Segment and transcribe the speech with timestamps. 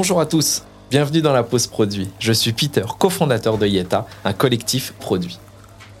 [0.00, 2.08] Bonjour à tous, bienvenue dans la pause produit.
[2.20, 5.40] Je suis Peter, cofondateur de Yeta, un collectif produit.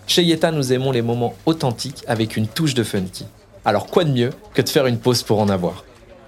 [0.06, 3.26] Chez Yeta, nous aimons les moments authentiques avec une touche de funky.
[3.64, 5.84] Alors quoi de mieux que de faire une pause pour en avoir?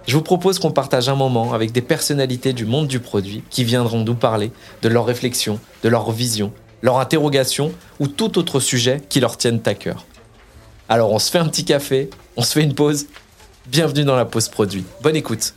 [0.09, 3.63] Je vous propose qu'on partage un moment avec des personnalités du monde du produit qui
[3.63, 4.51] viendront nous parler
[4.83, 6.53] de leurs réflexions, de leur vision,
[6.83, 10.07] leur interrogation ou tout autre sujet qui leur tienne à cœur.
[10.89, 13.07] Alors on se fait un petit café, on se fait une pause.
[13.69, 14.85] Bienvenue dans la pause produit.
[15.05, 15.55] Bonne écoute.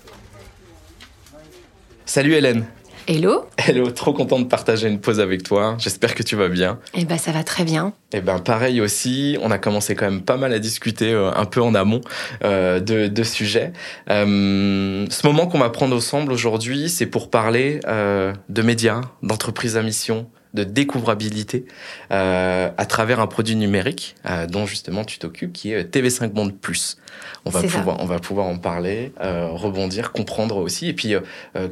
[2.06, 2.66] Salut Hélène.
[3.08, 3.46] Hello.
[3.58, 5.76] Hello, trop content de partager une pause avec toi.
[5.78, 6.80] J'espère que tu vas bien.
[6.94, 7.94] Eh ben ça va très bien.
[8.14, 11.46] Eh ben pareil aussi, on a commencé quand même pas mal à discuter euh, un
[11.46, 12.02] peu en amont
[12.44, 13.74] euh, de, de sujets.
[14.10, 19.82] Euh, ce moment qu'on va prendre ensemble aujourd'hui, c'est pour parler de médias, d'entreprises à
[19.82, 21.66] mission, de découvrabilité
[22.10, 24.16] à travers un produit numérique
[24.50, 26.98] dont justement tu t'occupes, qui est TV5 Monde Plus.
[27.46, 30.88] On va pouvoir, on va pouvoir en parler, rebondir, comprendre aussi.
[30.88, 31.16] Et puis,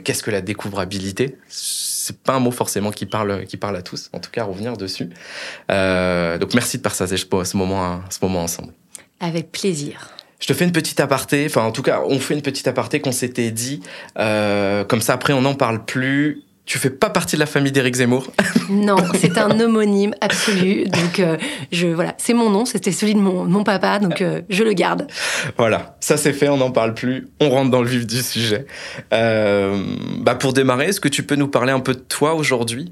[0.04, 1.38] qu'est-ce que la découvrabilité?
[1.48, 4.10] C'est pas un mot forcément qui parle, qui parle à tous.
[4.14, 5.10] En tout cas, revenir dessus.
[5.70, 8.73] Euh, donc, merci de partager ce moment, ce moment ensemble.
[9.20, 10.10] Avec plaisir.
[10.40, 13.00] Je te fais une petite aparté, enfin en tout cas on fait une petite aparté
[13.00, 13.82] qu'on s'était dit,
[14.18, 17.72] euh, comme ça après on n'en parle plus, tu fais pas partie de la famille
[17.72, 18.28] d'Éric Zemmour
[18.70, 20.86] Non, c'est un homonyme absolu.
[20.86, 21.38] Donc, euh,
[21.72, 24.73] je voilà, c'est mon nom, c'était celui de mon, mon papa, donc euh, je le
[24.73, 25.08] garde.
[25.58, 27.30] Voilà, ça c'est fait, on n'en parle plus.
[27.39, 28.66] On rentre dans le vif du sujet.
[29.14, 29.84] Euh,
[30.20, 32.92] bah pour démarrer, est-ce que tu peux nous parler un peu de toi aujourd'hui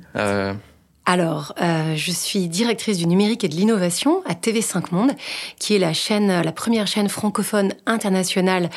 [1.09, 5.13] alors, euh, je suis directrice du numérique et de l'innovation à TV5 Monde,
[5.57, 8.69] qui est la chaîne, la première chaîne francophone internationale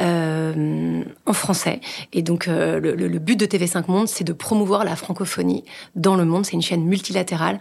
[0.00, 1.80] euh, en français.
[2.12, 5.62] Et donc, euh, le, but de TV5 Monde, c'est de promouvoir la francophonie
[5.94, 6.44] dans le monde.
[6.44, 7.60] C'est une chaîne multilatérale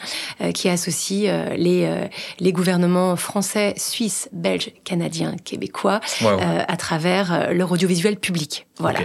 [0.56, 2.08] qui associe les
[2.40, 6.00] les gouvernements français, suisses, belges, canadiens, québécois
[6.42, 8.66] à travers leur audiovisuel public.
[8.80, 9.02] Voilà.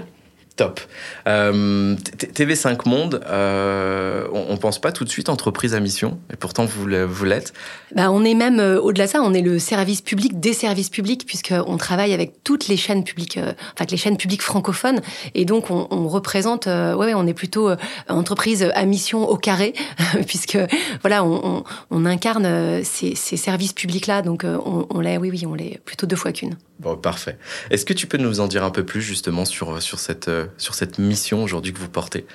[0.61, 0.79] Top.
[1.27, 6.37] Euh, TV5 Monde, euh, on, ne pense pas tout de suite entreprise à mission, et
[6.37, 6.85] pourtant vous,
[7.25, 7.55] l'êtes.
[7.97, 10.91] Bah, on est même euh, au-delà de ça, on est le service public des services
[10.91, 15.01] publics puisqu'on travaille avec toutes les chaînes publiques, enfin les chaînes publiques francophones,
[15.35, 17.71] et donc on, représente, ouais, on est plutôt
[18.11, 19.73] entreprise à mission au carré
[20.27, 20.59] puisque
[21.01, 21.65] voilà, on,
[22.05, 26.17] incarne ces, services publics là, donc on, on l'est, oui, oui, on l'est plutôt deux
[26.17, 26.59] fois qu'une.
[26.81, 27.37] Bon, parfait.
[27.71, 30.75] Est-ce que tu peux nous en dire un peu plus justement sur, sur, cette, sur
[30.75, 32.27] cette mission aujourd'hui que vous portez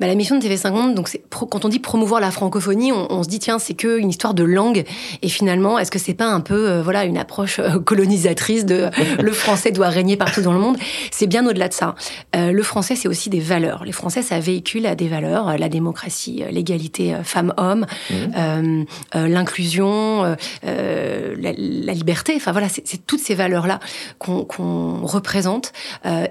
[0.00, 3.22] bah, la mission de TV5 Monde, donc c'est quand on dit promouvoir la francophonie, on,
[3.22, 4.84] se dit tiens c'est que une histoire de langue
[5.22, 8.88] et finalement est-ce que c'est pas un peu euh, voilà une approche euh, colonisatrice de
[9.22, 10.76] le français doit régner partout dans le monde?
[11.10, 11.94] C'est bien au-delà de ça.
[12.34, 13.84] Euh, le français c'est aussi des valeurs.
[13.84, 18.84] Les Français ça véhicule à des valeurs, la démocratie, l'égalité femmes-hommes, mmh.
[19.14, 22.34] l'inclusion, la, liberté.
[22.36, 23.78] Enfin voilà c'est toutes ces valeurs là
[24.18, 25.72] qu'on représente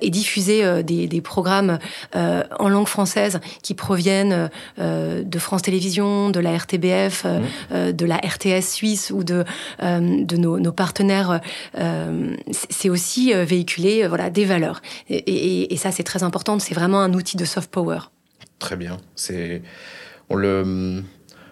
[0.02, 1.78] et diffuser des, des programmes
[2.14, 7.44] en langue française qui proviennent euh, de France Télévisions, de la RTBF, euh, mmh.
[7.72, 9.44] euh, de la RTS suisse ou de,
[9.81, 11.41] de nos, partenaires,
[12.69, 14.81] c'est aussi véhiculer voilà, des valeurs.
[15.09, 16.59] Et, et ça, c'est très important.
[16.59, 18.00] C'est vraiment un outil de soft power.
[18.59, 18.97] Très bien.
[19.16, 19.62] C'est
[20.29, 21.03] on le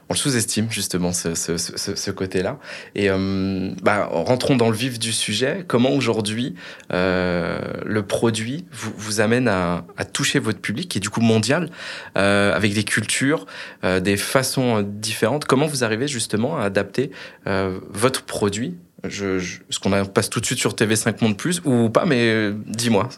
[0.09, 2.57] on le sous-estime justement ce, ce, ce, ce côté-là.
[2.95, 5.63] Et euh, bah, rentrons dans le vif du sujet.
[5.67, 6.55] Comment aujourd'hui
[6.91, 11.21] euh, le produit vous, vous amène à, à, toucher votre public, qui est du coup
[11.21, 11.69] mondial,
[12.17, 13.45] euh, avec des cultures,
[13.83, 15.45] euh, des façons différentes.
[15.45, 17.11] Comment vous arrivez justement à adapter
[17.45, 18.77] euh, votre produit?
[19.07, 22.51] Je, je, ce qu'on passe tout de suite sur TV5 Monde Plus ou pas, mais
[22.65, 23.09] dis-moi.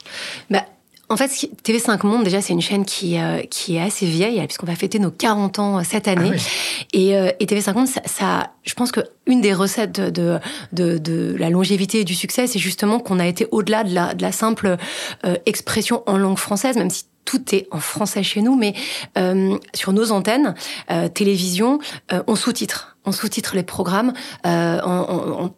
[0.49, 0.65] Bah
[1.11, 4.65] en fait, TV5 Monde, déjà, c'est une chaîne qui, euh, qui est assez vieille, puisqu'on
[4.65, 6.31] va fêter nos 40 ans euh, cette année.
[6.33, 10.39] Ah et, euh, et, TV5 Monde, ça, ça, je pense que une des recettes de,
[10.71, 14.13] de, de la longévité et du succès, c'est justement qu'on a été au-delà de la,
[14.13, 14.77] de la simple
[15.45, 18.73] expression en langue française, même si tout est en français chez nous, mais
[19.73, 20.55] sur nos antennes,
[21.13, 21.79] télévision,
[22.27, 22.97] on sous-titre.
[23.05, 25.49] On sous-titre les programmes en, en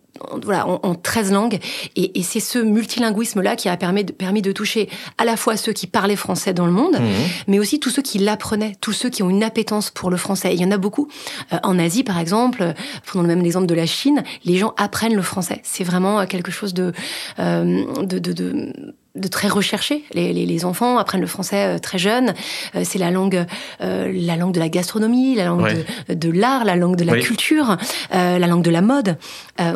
[0.43, 1.59] voilà, en, 13 langues.
[1.95, 5.57] Et, et c'est ce multilinguisme-là qui a permis de, permis de toucher à la fois
[5.57, 7.05] ceux qui parlaient français dans le monde, mmh.
[7.47, 10.53] mais aussi tous ceux qui l'apprenaient, tous ceux qui ont une appétence pour le français.
[10.53, 11.07] il y en a beaucoup.
[11.51, 12.73] Euh, en Asie, par exemple,
[13.05, 15.61] prenons le même exemple de la Chine, les gens apprennent le français.
[15.63, 16.93] C'est vraiment quelque chose de,
[17.39, 20.03] euh, de, de, de de très recherché.
[20.13, 22.33] Les, les, les, enfants apprennent le français euh, très jeune.
[22.75, 23.45] Euh, c'est la langue,
[23.81, 27.19] euh, la langue de la gastronomie, la langue de, de l'art, la langue de la
[27.19, 27.77] culture,
[28.11, 29.17] la langue de la mode.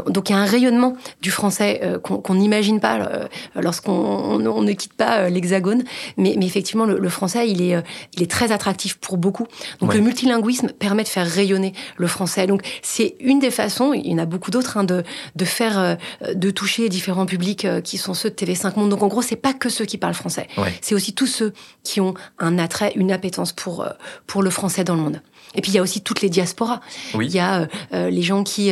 [0.08, 4.94] donc il y a un rayonnement du français qu'on n'imagine pas lorsqu'on on, ne quitte
[4.94, 5.84] pas l'hexagone.
[6.18, 7.76] Mais, mais, effectivement, le, le, français, il est,
[8.16, 9.46] il est très attractif pour beaucoup.
[9.80, 12.48] Donc le multilinguisme permet de faire rayonner le français.
[12.48, 15.04] Donc c'est une des façons, il y en a beaucoup d'autres, hein, de,
[15.36, 15.98] de faire,
[16.34, 18.90] de toucher différents publics qui sont ceux de TV5 Monde.
[18.90, 20.48] Donc en gros, c'est pas que ceux qui parlent français.
[20.82, 21.54] C'est aussi tous ceux
[21.84, 23.86] qui ont un attrait, une appétence pour,
[24.26, 25.22] pour le français dans le monde.
[25.56, 26.82] Et puis il y a aussi toutes les diasporas.
[27.14, 28.72] Il y a les gens qui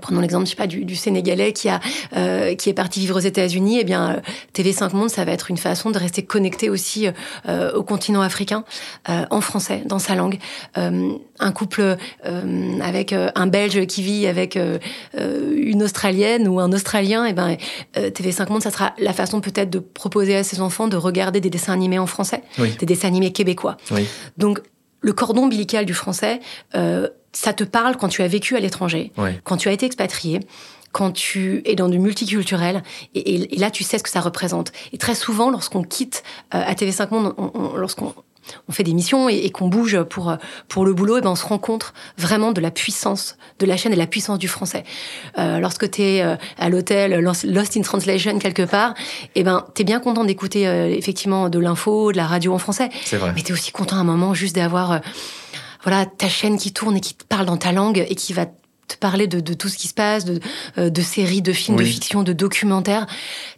[0.00, 1.80] Prenons l'exemple, je sais pas, du, du Sénégalais qui a
[2.16, 3.78] euh, qui est parti vivre aux États-Unis.
[3.80, 4.20] Eh bien, euh,
[4.52, 7.08] TV 5 Monde, ça va être une façon de rester connecté aussi
[7.48, 8.64] euh, au continent africain
[9.08, 10.38] euh, en français, dans sa langue.
[10.74, 11.96] un couple
[12.80, 14.58] avec un Belge qui vit avec
[15.16, 17.56] une Australienne ou un Australien, eh ben
[18.14, 21.40] TV 5 Monde, ça sera la façon peut-être de proposer à ses enfants de regarder
[21.40, 22.42] des dessins animés en français,
[22.78, 23.76] des dessins animés québécois.
[23.90, 24.06] Oui.
[24.38, 24.60] Donc
[25.02, 26.40] le cordon ombilical du français,
[26.74, 29.12] euh, ça te parle quand tu as vécu à l'étranger,
[29.44, 30.40] quand tu as été expatrié,
[30.92, 32.82] quand tu es dans du multiculturel,
[33.14, 34.72] et, là tu sais ce que ça représente.
[34.92, 36.22] Et très souvent, lorsqu'on quitte
[36.54, 37.34] euh, à TV5 Monde,
[37.76, 38.14] lorsqu'on
[38.68, 40.36] on fait des missions et, qu'on bouge pour
[40.68, 43.76] pour le boulot, et ben on se rend compte vraiment de la puissance de la
[43.76, 44.84] chaîne et la puissance du français.
[45.38, 48.94] Euh, lorsque tu es euh, à l'hôtel Lost in Translation quelque part,
[49.34, 52.90] et ben t'es bien content d'écouter euh, effectivement de l'info, de la radio en français.
[53.04, 53.32] C'est vrai.
[53.34, 55.00] Mais t'es aussi content à un moment juste d'avoir
[55.82, 58.46] voilà ta chaîne qui tourne et qui te parle dans ta langue et qui va
[58.92, 60.40] te parler de, tout ce qui se passe, de,
[60.78, 63.06] euh, de séries, de films, de fiction, de documentaires,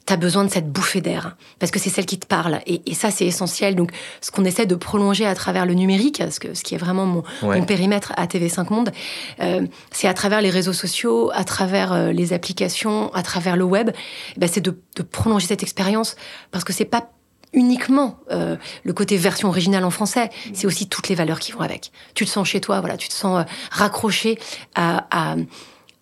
[0.07, 2.61] tu as besoin de cette bouffée d'air, parce que c'est celle qui te parle.
[2.67, 3.75] Et, ça, c'est essentiel.
[3.75, 3.91] Donc,
[4.21, 7.07] ce qu'on essaie de prolonger à travers le numérique, ce, que, ce qui est vraiment
[7.07, 8.93] mon, mon périmètre à TV5 Monde,
[9.41, 13.65] euh, c'est à travers les réseaux sociaux, à travers euh, les applications, à travers le
[13.65, 13.91] web,
[14.37, 16.17] eh ben, c'est de, de prolonger cette expérience,
[16.51, 17.09] parce que c'est pas
[17.55, 21.61] uniquement euh, le côté version originale en français, c'est aussi toutes les valeurs qui vont
[21.61, 21.93] avec.
[22.15, 24.39] Tu te sens chez toi, voilà, tu te sens euh, raccroché
[24.75, 25.37] à, à,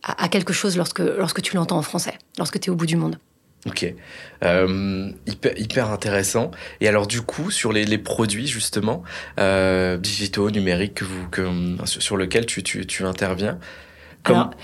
[0.03, 2.97] à, quelque chose lorsque, lorsque tu l'entends en français, lorsque tu es au bout du
[2.97, 3.19] monde.
[3.69, 3.95] Ok,
[4.43, 6.51] euh, hyper, hyper, intéressant.
[6.81, 9.05] Et alors du coup, sur les, les produits justement
[9.39, 13.61] euh, digitaux, numériques que vous, que, sur lesquels tu, tu, tu interviens,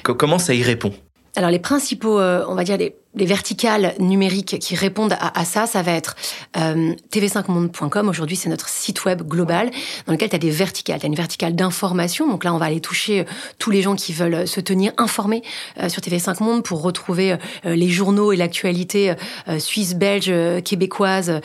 [0.02, 0.92] comment ça y répond?
[1.36, 5.66] Alors les principaux, euh, on va dire les les verticales numériques qui répondent à, ça,
[5.66, 6.14] ça va être
[6.58, 8.08] euh, tv5monde.com.
[8.08, 9.70] Aujourd'hui, c'est notre site web global
[10.06, 11.00] dans lequel tu as des verticales.
[11.00, 12.28] Tu as une verticale d'information.
[12.28, 13.24] Donc là, on va aller toucher euh,
[13.58, 15.42] tous les gens qui veulent euh, se tenir informés
[15.80, 19.14] euh, sur TV5 Monde pour retrouver les journaux et l'actualité
[19.58, 20.32] suisse, belge,
[20.62, 21.40] québécoise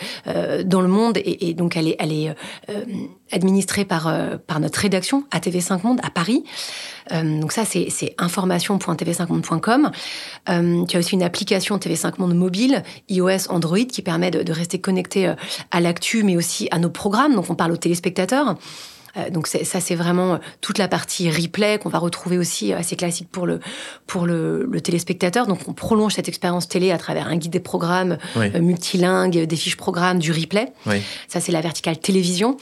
[0.65, 1.17] dans le monde.
[1.23, 2.35] Et, donc, elle est, elle est
[3.31, 4.13] administrée par,
[4.45, 6.43] par notre rédaction à TV5 Monde à Paris.
[7.11, 9.91] donc ça, c'est information.tv5monde.com.
[10.87, 14.79] tu as aussi une application TV5 Monde mobile, iOS, Android, qui permet de, de rester
[14.79, 15.35] connecté euh,
[15.71, 17.35] à l'actu, mais aussi à nos programmes.
[17.35, 18.55] Donc on parle aux téléspectateurs.
[19.17, 22.77] Euh, donc ça, c'est vraiment euh, toute la partie replay qu'on va retrouver aussi euh,
[22.77, 23.59] assez classique pour le
[24.07, 25.47] pour le, le téléspectateur.
[25.47, 28.17] Donc on prolonge cette expérience télé à travers un guide des programmes
[28.59, 30.71] multilingue, des fiches programmes, du replay.
[30.85, 31.01] Oui.
[31.27, 32.57] Ça c'est la verticale télévision.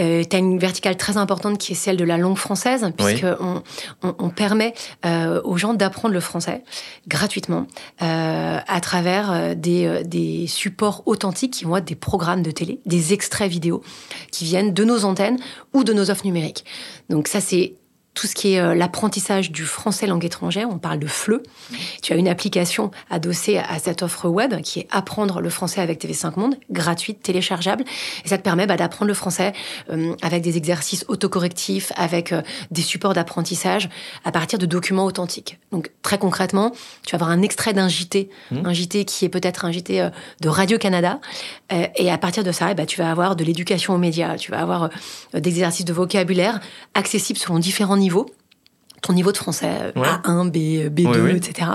[0.00, 3.26] Euh, tu as une verticale très importante qui est celle de la langue française, puisque
[3.40, 3.62] on,
[4.02, 4.74] on, on, permet
[5.04, 6.62] euh, aux gens d'apprendre le français
[7.08, 7.66] gratuitement
[8.00, 13.12] euh, à travers des, des supports authentiques qui vont être des programmes de télé, des
[13.12, 13.82] extraits vidéo
[14.30, 15.38] qui viennent de nos antennes
[15.74, 16.64] ou de nos offres numériques.
[17.08, 17.74] Donc ça, c'est
[18.14, 21.42] tout ce qui est euh, l'apprentissage du français langue étrangère, on parle de FLE.
[22.02, 26.04] Tu as une application adossée à cette offre web qui est Apprendre le français avec
[26.04, 27.84] TV5 Monde, gratuite, téléchargeable.
[28.24, 29.54] Et ça te permet bah, d'apprendre le français
[29.90, 33.88] euh, avec des exercices autocorrectifs, avec euh, des supports d'apprentissage
[34.24, 35.58] à partir de documents authentiques.
[35.70, 36.72] Donc très concrètement,
[37.06, 38.56] tu vas avoir un extrait d'un JT, mmh.
[38.66, 40.10] un JT qui est peut-être un JT
[40.40, 41.20] de Radio-Canada.
[41.70, 44.50] et à partir de ça, eh bah, tu vas avoir de l'éducation aux médias, tu
[44.50, 44.90] vas avoir
[45.32, 46.60] des exercices de vocabulaire
[46.94, 48.26] accessibles selon différents niveau
[49.02, 51.70] ton niveau de français euh, A1, B, B2, etc.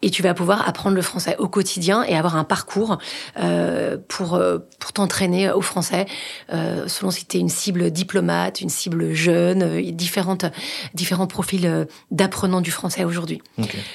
[0.00, 2.98] Et tu vas pouvoir apprendre le français au quotidien et avoir un parcours
[3.38, 6.06] euh, pour euh, pour t'entraîner au français,
[6.52, 10.46] euh, selon si tu es une cible diplomate, une cible jeune, euh, différentes
[10.94, 13.40] différents profils euh, d'apprenants du français aujourd'hui.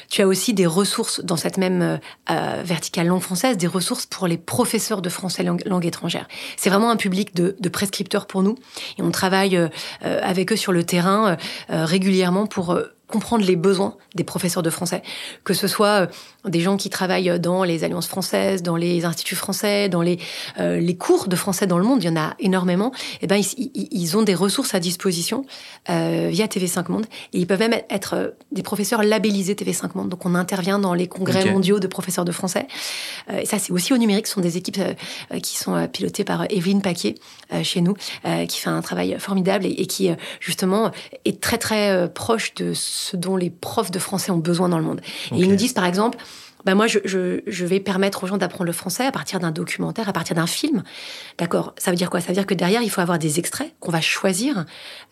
[0.10, 4.38] Tu as aussi des ressources dans cette même verticale langue française, des ressources pour les
[4.38, 6.28] professeurs de français langue, langue étrangère.
[6.56, 8.56] C'est vraiment un public de, de prescripteurs pour nous
[8.98, 9.60] et on travaille
[10.02, 11.38] avec eux sur le terrain
[11.70, 15.02] régulièrement pour pour comprendre les besoins des professeurs de français,
[15.46, 16.08] que ce soit euh,
[16.46, 20.20] des gens qui travaillent dans les alliances françaises, dans les instituts français, dans les,
[20.60, 23.28] euh, les cours de français dans le monde, il y en a énormément, et eh
[23.28, 25.46] ben ils, ils ont des ressources à disposition
[25.90, 30.26] euh, via TV5 Monde, et ils peuvent même être des professeurs labellisés TV5 Monde, donc
[30.26, 32.68] on intervient dans les congrès mondiaux de professeurs de français,
[33.32, 34.80] et ça c'est aussi au numérique, ce sont des équipes
[35.42, 37.16] qui sont pilotées par Evelyne Paquet
[37.64, 37.96] chez nous,
[38.48, 40.10] qui fait un travail formidable et, et qui
[40.40, 40.92] justement
[41.26, 44.84] est très très proche de ce dont les profs de français ont besoin dans le
[44.84, 45.02] monde.
[45.32, 46.18] Et ils nous disent par exemple,
[46.68, 50.10] bah moi, je, je, vais permettre aux gens d'apprendre le français à partir d'un documentaire,
[50.10, 50.84] à partir d'un film.
[51.38, 52.20] D'accord Ça veut dire quoi?
[52.20, 54.66] Ça veut dire que derrière, il faut avoir des extraits qu'on va choisir.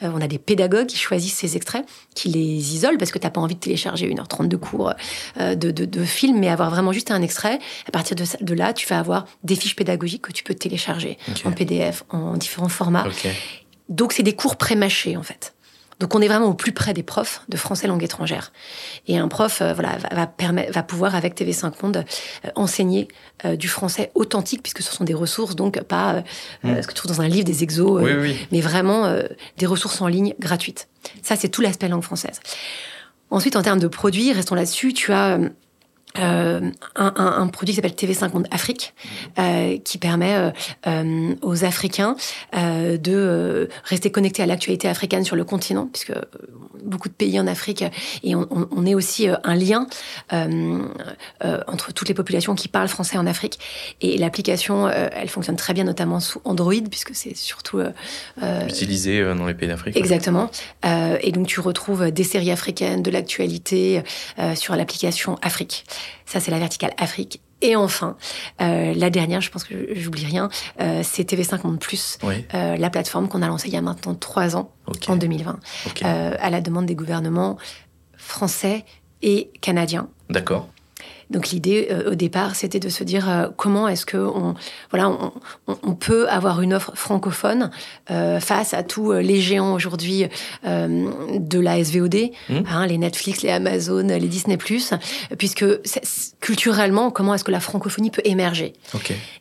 [0.04, 3.26] Euh, on a des pédagogues qui choisissent ces extraits, qui les isolent parce que tu
[3.26, 4.94] n'as pas envie de télécharger 1h30 de cours
[5.40, 7.60] euh, de, de, de, film, mais avoir vraiment juste un extrait.
[7.88, 11.18] À partir de, de, là, tu vas avoir des fiches pédagogiques que tu peux télécharger
[11.46, 13.06] en PDF, en différents formats.
[13.88, 15.55] Donc, c'est des cours pré-mâchés, en fait.
[16.00, 18.52] Donc on est vraiment au plus près des profs de français langue étrangère.
[19.08, 22.06] Et un prof euh, voilà, va, va, va pouvoir, avec TV5 Monde,
[22.46, 23.08] euh, enseigner
[23.46, 26.24] euh, du français authentique, puisque ce sont des ressources, donc pas
[26.64, 26.82] mm.
[26.82, 28.04] ce que tu trouves dans un livre, des exos,
[28.52, 29.16] mais vraiment
[29.58, 30.88] des ressources en ligne gratuites.
[31.22, 32.40] Ça, c'est tout l'aspect langue française.
[33.30, 35.40] Ensuite, en termes de produits, restons là-dessus, tu as
[36.20, 38.94] euh, un, un, un, produit qui s'appelle TV5 Monde Afrique,
[39.40, 40.52] euh, qui permet euh,
[40.88, 42.16] euh aux Africains
[42.56, 46.14] euh, de rester connectés à l'actualité africaine sur le continent, puisque
[46.84, 47.84] beaucoup de pays en Afrique,
[48.24, 49.88] et on, on, on est aussi un lien
[51.68, 53.60] entre toutes les populations qui parlent français en Afrique.
[54.02, 57.82] Et l'application, elle fonctionne très bien, notamment sous Android, puisque c'est surtout
[58.68, 59.98] utilisé dans les pays d'Afrique.
[59.98, 60.50] Exactement.
[60.84, 64.04] et donc tu retrouves des séries africaines, de l'actualité
[64.56, 65.86] sur l'application Afrique.
[66.26, 67.42] Ça, c'est la verticale Afrique.
[67.62, 68.18] Et enfin,
[68.62, 70.50] euh, la dernière, je pense que j'oublie rien,
[70.82, 74.14] euh, c'est TV5 Monde Plus, euh, la plateforme qu'on a lancée il y a maintenant
[74.14, 74.72] trois ans,
[75.08, 75.60] en 2020,
[76.04, 77.58] à la demande des gouvernements
[78.18, 78.86] français
[79.22, 80.10] et canadiens.
[80.30, 80.68] D'accord.
[81.30, 84.56] Donc l'idée euh, au départ, c'était de se dire euh, comment est-ce que on,
[84.92, 85.32] voilà, on,
[85.68, 87.72] on, peut avoir une offre francophone
[88.12, 90.28] euh, face à tous les géants aujourd'hui
[90.64, 92.16] de la SVOD,
[92.50, 92.56] mmh.
[92.70, 94.58] hein, les Netflix, les Amazon, les Disney+,
[95.38, 95.66] puisque
[96.40, 98.74] culturellement, comment est-ce que la francophonie peut émerger?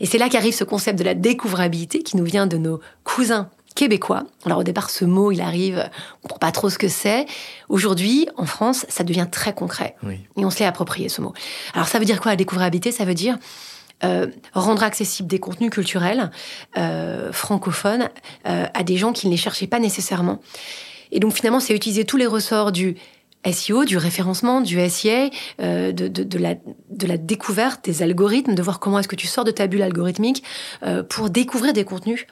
[0.01, 3.49] Et c'est là qu'arrive ce concept de la découvrabilité qui nous vient de nos cousins
[3.75, 4.25] québécois.
[4.45, 5.89] Alors au départ, ce mot, il arrive,
[6.19, 7.27] on comprend pas trop ce que c'est.
[7.69, 9.97] Aujourd'hui, en France, ça devient très concret.
[10.37, 11.33] Et on se l'est approprié, ce mot.
[11.75, 13.39] Alors ça veut dire quoi, la découvrabilité Ça veut dire
[14.03, 16.31] euh, rendre accessible des contenus culturels
[16.77, 18.11] euh, francophones
[18.47, 20.41] euh, à des gens qui ne les cherchaient pas nécessairement.
[21.13, 22.97] Et donc finalement, c'est utiliser tous les ressorts du
[23.51, 26.55] SEO, du référencement, du SIA, de, de, de, la,
[26.91, 29.83] de la découverte des algorithmes, de voir comment est-ce que tu sors de ta bulle
[29.83, 30.43] algorithmique
[31.11, 32.27] pour découvrir des contenus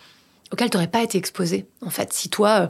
[0.52, 1.66] auquel tu n'aurais pas été exposé.
[1.85, 2.66] En fait, si toi, euh,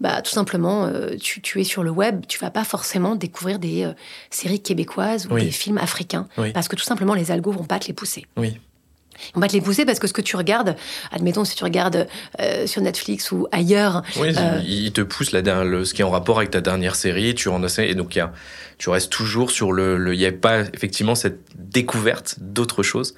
[0.00, 3.58] bah, tout simplement, euh, tu, tu, es sur le web, tu vas pas forcément découvrir
[3.58, 3.92] des euh,
[4.30, 6.28] séries québécoises ou des films africains.
[6.54, 8.26] Parce que tout simplement, les algos vont pas te les pousser.
[8.36, 8.60] Oui.
[9.34, 10.76] On va te les pousser parce que ce que tu regardes,
[11.10, 12.06] admettons si tu regardes
[12.66, 14.02] sur Netflix ou ailleurs.
[14.16, 14.34] Oui,
[14.66, 17.48] ils te poussent la, le, ce qui est en rapport avec ta dernière série, tu
[17.48, 18.32] en as, et donc y a
[18.82, 20.12] tu restes toujours sur le.
[20.12, 23.14] Il n'y a pas effectivement cette découverte d'autre chose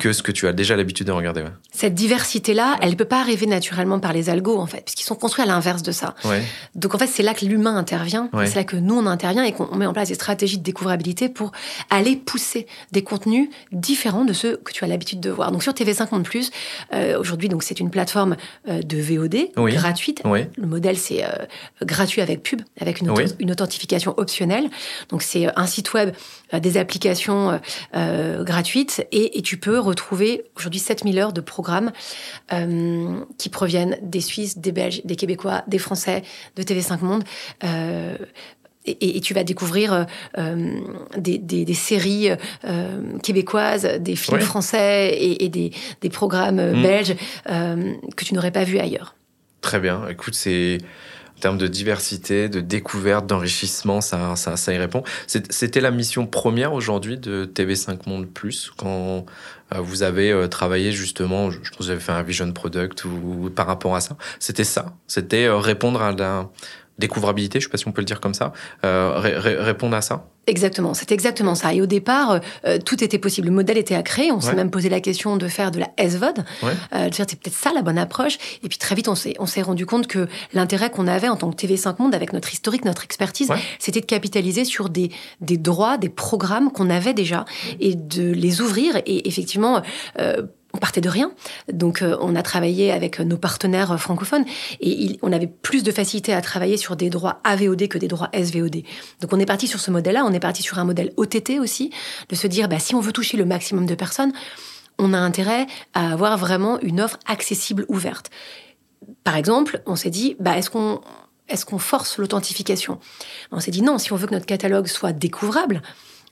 [0.00, 1.44] que ce que tu as déjà l'habitude de regarder.
[1.70, 5.14] Cette diversité-là, elle ne peut pas arriver naturellement par les algos, en fait, puisqu'ils sont
[5.14, 6.14] construits à l'inverse de ça.
[6.74, 9.52] Donc en fait, c'est là que l'humain intervient, c'est là que nous, on intervient et
[9.52, 11.52] qu'on met en place des stratégies de découvrabilité pour
[11.90, 15.52] aller pousser des contenus différents de ceux que tu as l'habitude de voir.
[15.52, 16.50] Donc sur TV50 Plus,
[16.92, 18.36] euh, aujourd'hui, donc c'est une plateforme
[18.68, 20.22] euh, de VOD gratuite.
[20.24, 21.28] Le modèle, c'est euh,
[21.82, 24.68] gratuit avec pub, avec une, une authentification optionnelle.
[25.08, 26.14] Donc c'est un site web,
[26.52, 27.60] des applications
[27.92, 31.90] gratuites et, tu peux retrouver aujourd'hui 7000 heures de programmes
[33.38, 36.22] qui proviennent des Suisses, des Belges, des Québécois, des Français,
[36.56, 37.24] de TV5 Monde.
[38.84, 40.06] Et, tu vas découvrir
[41.16, 42.30] des, séries
[43.22, 46.82] québécoises, des films français et, des, programmes mmh.
[46.82, 49.14] belges que tu n'aurais pas vus ailleurs.
[49.60, 50.08] Très bien.
[50.08, 50.78] Écoute, c'est
[51.42, 55.02] termes de diversité, de découverte, d'enrichissement, ça, ça, ça, y répond.
[55.26, 59.26] C'était la mission première aujourd'hui de TV5 Monde Plus quand
[59.74, 63.04] euh, vous avez euh, travaillé justement, je pense que vous avez fait un vision product
[63.04, 64.16] ou, par rapport à ça.
[64.38, 64.94] C'était ça.
[65.08, 66.48] C'était euh, répondre à la
[66.98, 70.26] découvrabilité, je ne sais pas si on peut le dire comme ça, répondre à ça.
[70.48, 71.72] Exactement, c'est exactement ça.
[71.72, 73.46] Et au départ, euh, tout était possible.
[73.46, 74.32] Le modèle était à créer.
[74.32, 76.72] On s'est même posé la question de faire de la SVOD, ouais.
[76.94, 78.38] euh, de dire c'est peut-être ça la bonne approche.
[78.64, 81.36] Et puis très vite, on s'est on s'est rendu compte que l'intérêt qu'on avait en
[81.36, 85.58] tant que TV5 Monde, avec notre historique, notre expertise, c'était de capitaliser sur des des
[85.58, 87.44] droits, des programmes qu'on avait déjà
[87.78, 88.96] et de les ouvrir.
[89.06, 89.82] Et effectivement.
[90.18, 91.32] Euh, on partait de rien.
[91.72, 94.44] Donc, euh, on a travaillé avec nos partenaires francophones
[94.80, 98.30] et on avait plus de facilité à travailler sur des droits AVOD que des droits
[98.32, 98.82] SVOD.
[99.20, 100.24] Donc, on est parti sur ce modèle-là.
[100.24, 101.90] On est parti sur un modèle OTT aussi,
[102.28, 104.32] de se dire, bah, si on veut toucher le maximum de personnes,
[104.98, 108.30] on a intérêt à avoir vraiment une offre accessible, ouverte.
[109.24, 112.98] Par exemple, on s'est dit, bah, est-ce qu'on force l'authentification?
[113.50, 115.82] On s'est dit non, si on veut que notre catalogue soit découvrable,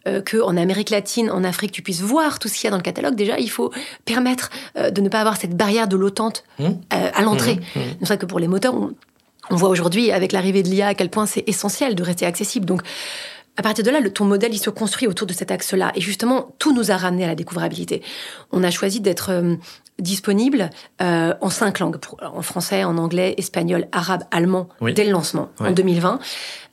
[0.09, 2.77] euh, qu'en Amérique latine, en Afrique, tu puisses voir tout ce qu'il y a dans
[2.77, 3.71] le catalogue, déjà, il faut
[4.05, 6.65] permettre euh, de ne pas avoir cette barrière de l'autante mmh.
[6.65, 7.57] euh, à l'entrée.
[7.57, 7.79] Mmh.
[7.79, 7.83] Mmh.
[8.01, 11.11] C'est vrai que pour les moteurs, on, voit aujourd'hui, avec l'arrivée de l'IA, à quel
[11.11, 12.65] point c'est essentiel de rester accessible.
[12.67, 12.83] Donc,
[13.57, 15.93] à partir de là, le, ton modèle, il se construit autour de cet axe-là.
[15.95, 18.03] Et justement, tout nous a ramené à la découvrabilité.
[18.53, 19.57] On a choisi d'être euh,
[19.99, 20.71] disponible
[21.03, 25.73] euh, en cinq langues, en français, en anglais, espagnol, arabe, allemand, dès le lancement, en
[25.73, 26.21] 2020.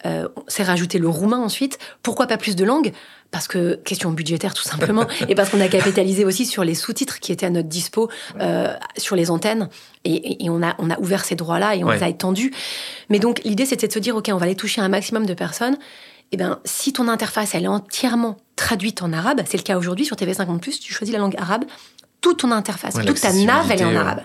[0.06, 1.78] Euh, c'est rajouté le roumain ensuite.
[2.04, 2.94] Pourquoi pas plus de langues?
[3.32, 7.20] Parce que question budgétaire tout simplement et parce qu'on a capitalisé aussi sur les sous-titres
[7.20, 9.70] qui étaient à notre dispo euh, sur les antennes
[10.06, 12.54] et, et, on a on a ouvert ces droits là et on les a étendus
[13.10, 15.34] mais donc l'idée c'était de se dire ok on va aller toucher un maximum de
[15.34, 15.78] personnes
[16.32, 20.06] eh ben, si ton interface elle est entièrement traduite en arabe, c'est le cas aujourd'hui
[20.06, 21.64] sur TV50+, tu choisis la langue arabe,
[22.22, 24.22] toute ton interface, toute ta nav, elle est en arabe.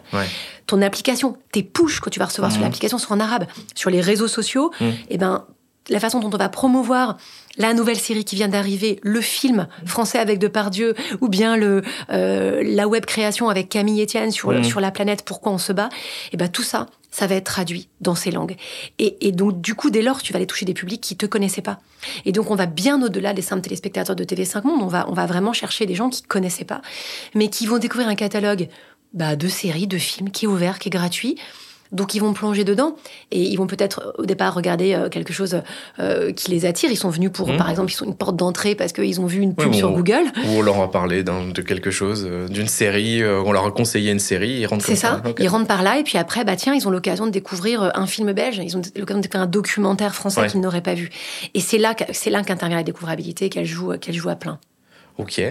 [0.66, 2.64] Ton application, tes push que tu vas recevoir sur mmh.
[2.64, 3.46] l'application sont en arabe.
[3.74, 4.86] Sur les réseaux sociaux, mmh.
[5.10, 5.44] eh ben,
[5.88, 7.18] la façon dont on va promouvoir
[7.58, 12.62] la nouvelle série qui vient d'arriver, le film français avec Depardieu, ou bien le euh,
[12.64, 14.64] la web création avec Camille Etienne sur mmh.
[14.64, 15.88] sur la planète, pourquoi on se bat,
[16.32, 18.56] eh ben tout ça, ça va être traduit dans ces langues.
[18.98, 21.26] Et, et, donc, du coup, dès lors, tu vas aller toucher des publics qui te
[21.26, 21.78] connaissaient pas.
[22.24, 24.82] Et donc, on va bien au-delà des simples téléspectateurs de TV5 Monde.
[24.82, 26.80] On va, on va vraiment chercher des gens qui connaissaient pas,
[27.34, 28.68] mais qui vont découvrir un catalogue
[29.12, 31.36] bah, de séries, de films qui est ouvert, qui est gratuit
[31.92, 32.96] donc ils vont plonger dedans
[33.30, 35.62] et ils vont peut-être au départ regarder euh, quelque chose
[36.00, 36.90] euh, qui les attire.
[36.90, 37.56] Ils sont venus pour, mmh.
[37.58, 40.24] par exemple, ils sont une porte d'entrée parce qu'ils ont vu une pub sur Google.
[40.46, 44.10] Ou on leur a parlé de quelque chose, euh, d'une série, on leur a conseillé
[44.10, 46.74] une série, ils rentrent C'est ça, ils rentrent par là et puis après, bah tiens,
[46.74, 50.14] ils ont l'occasion de découvrir un film belge, ils ont l'occasion de découvrir un documentaire
[50.14, 51.10] français qu'ils n'auraient pas vu.
[51.54, 54.58] Et c'est là, c'est là qu'intervient la découvrabilité, qu'elle joue, qu'elle joue à plein.
[55.18, 55.42] Ok.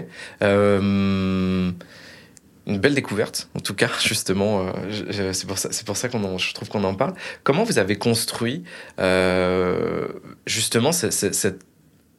[0.42, 1.70] Euh
[2.66, 4.66] une belle découverte, en tout cas, justement.
[4.66, 5.46] Euh, c'est
[5.84, 7.14] pour ça, qu'on je trouve qu'on en parle.
[7.42, 8.64] Comment vous avez construit
[8.98, 10.08] euh,
[10.46, 10.90] justement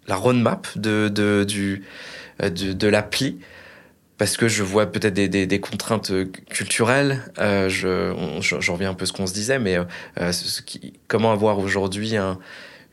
[0.08, 1.46] la roadmap euh, de,
[2.40, 3.40] de l'appli?
[4.18, 6.12] Parce que je vois peut-être des, contraintes
[6.50, 7.22] culturelles.
[7.40, 9.78] Euh, je, reviens un peu à ce qu'on se disait, mais
[11.08, 12.38] comment avoir aujourd'hui un,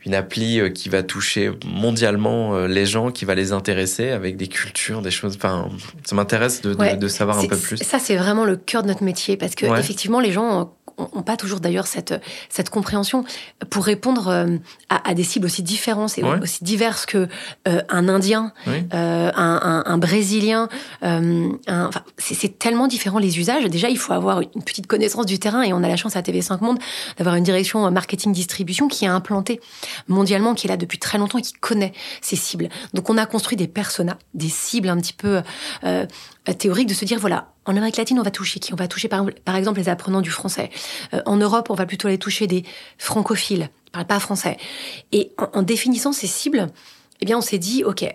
[0.05, 4.35] une appli euh, qui va toucher mondialement euh, les gens, qui va les intéresser avec
[4.35, 5.35] des cultures, des choses.
[5.35, 5.69] Enfin,
[6.03, 7.77] ça m'intéresse de, de, de, savoir un peu plus.
[7.77, 10.73] Ça, c'est vraiment le cœur de notre métier parce que effectivement, les gens
[11.13, 12.13] n'ont pas toujours d'ailleurs cette,
[12.49, 13.23] cette compréhension
[13.69, 14.57] pour répondre euh,
[14.89, 17.27] à, à des cibles aussi différentes et aussi diverses que
[17.67, 20.67] euh, un Indien, euh, un, un, un, Brésilien.
[21.03, 23.63] Euh, enfin, c'est tellement différent les usages.
[23.65, 26.21] Déjà, il faut avoir une petite connaissance du terrain et on a la chance à
[26.21, 26.79] TV5 Monde
[27.17, 29.61] d'avoir une direction marketing distribution qui est implantée
[30.07, 32.69] mondialement, qui est là depuis très longtemps et qui connaît ces cibles.
[32.93, 35.41] Donc, on a construit des personas, des cibles un petit peu
[36.49, 38.73] euh, théoriques de se dire voilà en Amérique latine, on va toucher qui?
[38.73, 40.71] On va toucher par, par, exemple les apprenants du français.
[41.13, 42.63] Euh, en Europe, on va plutôt aller toucher des
[42.97, 44.57] francophiles, qui parlent pas français.
[45.11, 46.67] Et en, en définissant ces cibles,
[47.21, 48.05] eh bien, on s'est dit, ok,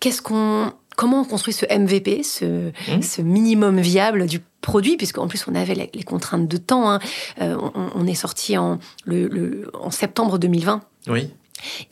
[0.00, 3.02] qu'est-ce qu'on, comment on construit ce MVP, ce, mmh.
[3.02, 6.90] ce minimum viable du produit, puisqu'en plus on avait les, les contraintes de temps.
[6.90, 7.00] Hein.
[7.40, 10.80] Euh, on, on, est sorti en, le, le, en septembre 2020.
[11.08, 11.30] Oui.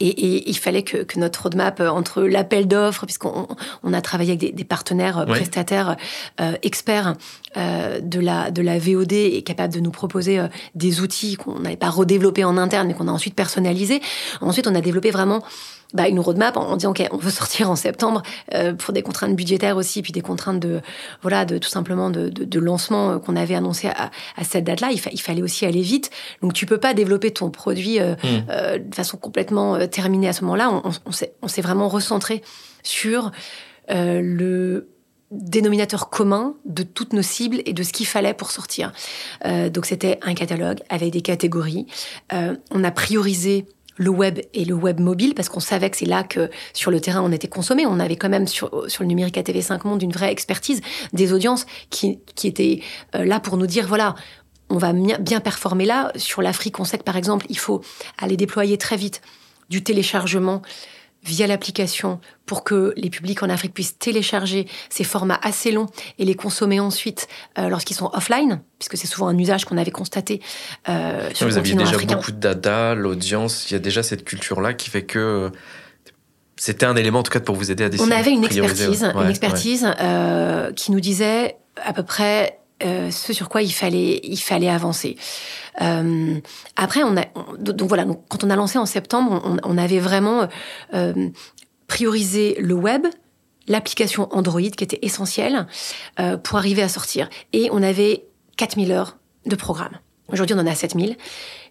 [0.00, 3.48] Et, et, il fallait que, que notre roadmap euh, entre l'appel d'offres, puisqu'on
[3.82, 5.96] on a travaillé avec des, des partenaires euh, prestataires
[6.40, 7.14] euh, experts
[7.56, 11.60] euh, de la de la VOD et capables de nous proposer euh, des outils qu'on
[11.60, 14.00] n'avait pas redéveloppés en interne, mais qu'on a ensuite personnalisés.
[14.40, 15.42] Ensuite, on a développé vraiment
[15.94, 19.34] bah, une roadmap en, disant ok on veut sortir en septembre euh, pour des contraintes
[19.34, 20.80] budgétaires aussi puis des contraintes de
[21.22, 24.64] voilà de tout simplement de, de, de lancement euh, qu'on avait annoncé à, à cette
[24.64, 26.10] date là il, fa il, fallait aussi aller vite
[26.42, 28.28] donc tu peux pas développer ton produit euh, mmh.
[28.50, 31.10] euh, de façon complètement terminée à ce moment là on, on,
[31.42, 32.42] on s'est vraiment recentré
[32.82, 33.30] sur
[33.88, 34.88] le
[35.34, 38.92] dénominateur commun de toutes nos cibles et de ce qu'il fallait pour sortir.
[39.44, 41.86] Euh, donc c'était un catalogue avec des catégories.
[42.32, 46.06] Euh, on a priorisé le web et le web mobile parce qu'on savait que c'est
[46.06, 47.86] là que sur le terrain on était consommé.
[47.86, 50.80] On avait quand même sur, le numérique à TV5 Monde une vraie expertise
[51.12, 52.80] des audiences qui, qui étaient
[53.14, 54.14] euh, là pour nous dire voilà,
[54.70, 56.12] on va bien performer là.
[56.16, 57.82] Sur l'Afrique, on sait que par exemple, il faut
[58.18, 59.20] aller déployer très vite
[59.70, 60.62] du téléchargement
[61.24, 65.86] via l'application pour que les publics en Afrique puissent télécharger ces formats assez longs
[66.18, 67.26] et les consommer ensuite
[67.58, 70.40] euh, lorsqu'ils sont offline, puisque c'est souvent un usage qu'on avait constaté
[70.88, 72.16] euh, sur Vous le aviez déjà africain.
[72.16, 75.50] beaucoup de data, l'audience, il y a déjà cette culture-là qui fait que euh,
[76.56, 78.12] c'était un élément en tout cas pour vous aider à décider.
[78.12, 79.94] On avait une expertise, ouais, une expertise ouais.
[80.00, 85.16] euh, qui nous disait à peu près euh, ce sur quoi il fallait, avancer.
[85.80, 86.38] Euh,
[86.76, 87.00] après,
[87.58, 90.48] donc voilà, quand on a lancé en septembre, on, avait vraiment
[90.92, 91.30] euh,
[91.86, 93.06] priorisé le web,
[93.68, 95.66] l'application Android qui était essentielle
[96.42, 97.28] pour arriver à sortir.
[97.52, 98.24] Et on avait
[98.56, 99.16] 4000 heures
[99.46, 99.98] de programme.
[100.32, 101.16] Aujourd'hui, on en a 7000.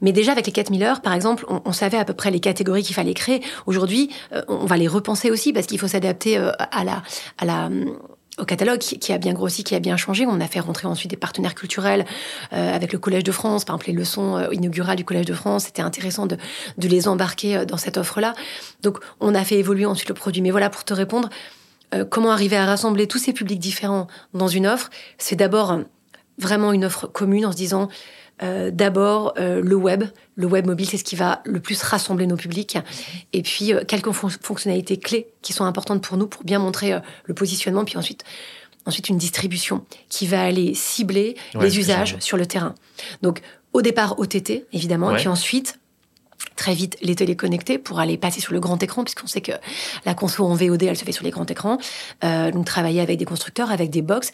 [0.02, 2.84] Mais déjà, avec les 4000 heures, par exemple, on, savait à peu près les catégories
[2.84, 3.42] qu'il fallait créer.
[3.66, 4.10] Aujourd'hui,
[4.48, 7.70] on va les repenser aussi parce qu'il faut s'adapter à la,
[8.40, 10.26] au catalogue qui, a bien grossi, qui a bien changé.
[10.26, 12.06] On a fait rentrer ensuite des partenaires culturels
[12.52, 13.64] euh, avec le Collège de France.
[13.64, 16.38] Par exemple, les leçons euh, inaugurales du Collège de France, c'était intéressant de,
[16.78, 18.34] les embarquer euh, dans cette offre-là.
[18.82, 20.42] Donc, on a fait évoluer ensuite le produit.
[20.42, 21.30] Mais voilà, pour te répondre,
[22.10, 24.90] comment arriver à rassembler tous ces publics différents dans une offre?
[25.20, 25.78] C'est d'abord
[26.40, 27.88] vraiment une offre commune en se disant
[28.42, 30.04] euh, d'abord euh, le web.
[30.36, 32.78] Le web mobile, c'est ce qui va le plus rassembler nos publics.
[33.32, 37.34] Et puis, euh, quelques fonctionnalités clés qui sont importantes pour nous pour bien montrer le
[37.34, 37.86] positionnement.
[37.86, 38.24] Puis ensuite,
[38.86, 42.74] ensuite, une distribution qui va aller cibler les usages sur le terrain.
[43.22, 43.42] Donc,
[43.72, 45.12] au départ, OTT, évidemment.
[45.12, 45.80] Et puis ensuite,
[46.56, 49.54] très vite les téléconnectés pour aller passer sur le grand écran, puisqu'on sait que
[50.06, 51.78] la conso en VOD, elle se fait sur les grands écrans.
[52.22, 54.32] donc travailler avec des constructeurs, avec des box.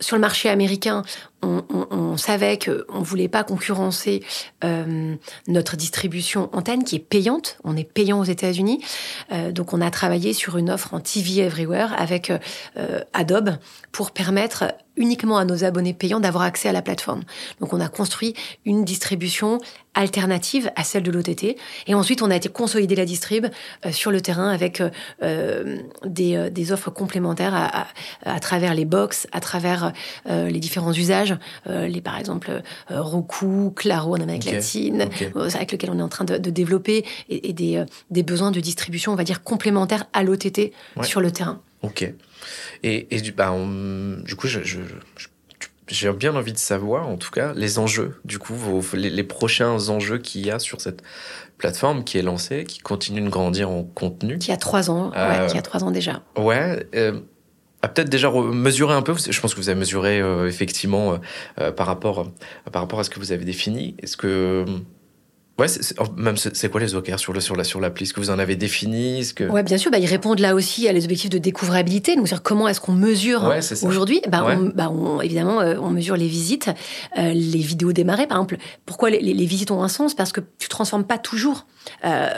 [0.00, 1.02] Sur le marché américain,
[1.42, 4.22] on, savait qu'on ne voulait pas concurrencer
[4.62, 5.14] euh,
[5.48, 7.58] notre distribution antenne qui est payante.
[7.64, 8.82] On est payant aux États-Unis.
[9.32, 13.56] Euh, donc on a travaillé sur une offre en TV Everywhere avec euh, Adobe
[13.92, 17.22] pour permettre uniquement à nos abonnés payants d'avoir accès à la plateforme.
[17.60, 19.58] Donc on a construit une distribution
[19.94, 21.56] alternative à celle de l'OTT.
[21.86, 23.46] Et ensuite, on a été consolider la distrib
[23.92, 24.82] sur le terrain avec
[26.04, 27.86] des, offres complémentaires à,
[28.24, 29.92] à, travers les box, à travers
[30.26, 35.72] les différents usages euh, les par exemple euh, Roku, Claro en Amérique latine, euh, avec
[35.72, 39.24] lequel on est en train de, développer, et, des, des, besoins de distribution, on va
[39.24, 41.60] dire, complémentaires à l'OTT sur le terrain.
[41.84, 42.12] Ok.
[42.82, 43.54] Et, et du, bah,
[44.24, 44.60] du coup, je,
[45.88, 48.54] j'ai bien envie de savoir, en tout cas, les enjeux, du coup,
[48.94, 51.02] les, prochains enjeux qu'il y a sur cette
[51.58, 54.38] plateforme qui est lancée, qui continue de grandir en contenu.
[54.38, 56.22] Qui a trois ans, ouais, qui a trois ans déjà.
[56.36, 56.86] Ouais
[57.88, 59.14] peut-être déjà mesurer un peu.
[59.14, 61.16] Je pense que vous avez mesuré euh, effectivement euh,
[61.60, 62.30] euh, par rapport
[62.72, 63.94] par rapport à ce que vous avez défini.
[64.02, 64.64] Est-ce que
[65.56, 65.68] Ouais,
[66.00, 68.02] oh, même c'est quoi les OKR sur le sur la sur l'appli?
[68.02, 69.24] Est-ce que vous en avez défini?
[69.24, 69.44] Ce que...
[69.44, 69.92] Ouais, bien sûr.
[69.92, 72.16] Bah, ils répondent là aussi à les objectifs de découvrabilité.
[72.16, 74.20] Donc, comment est-ce qu'on mesure aujourd'hui?
[74.28, 76.70] Bah, bah, on, évidemment, euh, on mesure les visites,
[77.18, 78.56] euh, les vidéos démarrées, par exemple.
[78.84, 80.14] Pourquoi les, les, visites ont un sens?
[80.14, 81.66] Parce que tu transformes pas toujours
[82.04, 82.28] euh,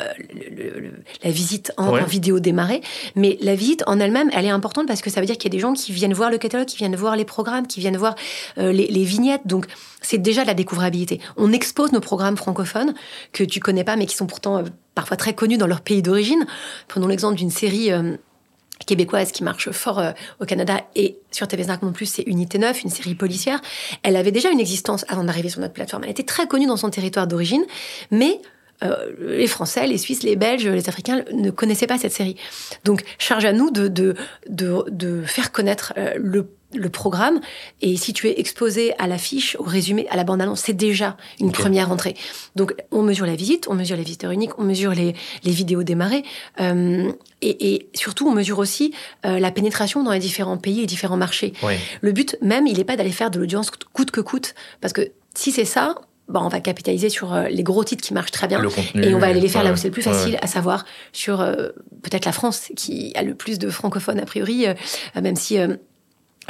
[1.24, 2.82] la visite en, vidéo démarrée,
[3.14, 5.54] mais la visite en elle-même, elle est importante parce que ça veut dire qu'il y
[5.54, 7.96] a des gens qui viennent voir le catalogue, qui viennent voir les programmes, qui viennent
[7.96, 8.14] voir
[8.58, 9.46] les, les vignettes.
[9.46, 9.66] Donc,
[10.06, 11.20] c'est déjà la découvrabilité.
[11.36, 12.94] On expose nos programmes francophones
[13.32, 14.62] que tu connais pas, mais qui sont pourtant euh,
[14.94, 16.46] parfois très connus dans leur pays d'origine.
[16.86, 18.16] Prenons l'exemple d'une série euh,
[18.86, 22.84] québécoise qui marche fort euh, au Canada et sur TV5 non plus, c'est Unité 9,
[22.84, 23.60] une série policière.
[24.04, 26.04] Elle avait déjà une existence avant d'arriver sur notre plateforme.
[26.04, 27.64] Elle était très connue dans son territoire d'origine,
[28.12, 28.40] mais
[29.20, 32.36] les Français, les Suisses, les Belges, les Africains ne connaissaient pas cette série.
[32.84, 34.14] Donc, charge à nous de, de,
[34.46, 37.40] de, faire connaître le le programme.
[37.80, 41.52] Et si tu es exposé à l'affiche, au résumé, à la bande-annonce, c'est déjà une
[41.52, 42.14] première entrée.
[42.54, 45.82] Donc, on mesure la visite, on mesure les visiteurs uniques, on mesure les, les vidéos
[45.82, 46.24] démarrées.
[46.60, 47.10] Euh,
[47.42, 48.92] et, surtout, on mesure aussi
[49.24, 51.52] euh, la pénétration dans les différents pays et différents marchés.
[52.00, 54.54] Le but même, il n'est pas d'aller faire de l'audience coûte que coûte.
[54.80, 55.96] Parce que si c'est ça,
[56.28, 58.62] bon, on va capitaliser sur euh, les gros titres qui marchent très bien.
[58.94, 61.38] et on va aller les faire là où c'est le plus facile, à savoir sur
[62.02, 64.66] peut-être la France, qui a le plus de francophones a priori,
[65.20, 65.76] même si euh,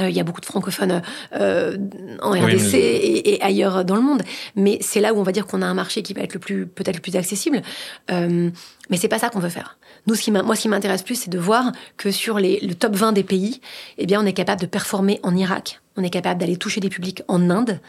[0.01, 1.03] il y a beaucoup de francophones
[1.35, 1.77] euh,
[2.23, 4.23] en RDC et, ailleurs dans le monde,
[4.55, 6.41] mais c'est là où on va dire qu'on a un marché qui va être le
[6.41, 7.63] plus peut-être le plus accessible.
[8.11, 8.51] Euh,
[8.91, 9.79] mais c'est pas ça qu'on veut faire.
[10.07, 12.75] Nous, ce qui moi, ce qui m'intéresse plus, c'est de voir que sur les, le
[12.75, 13.61] top 20 des pays,
[13.99, 16.91] eh bien, on est capable de performer en Irak, on est capable d'aller toucher des
[16.91, 17.81] publics en Inde,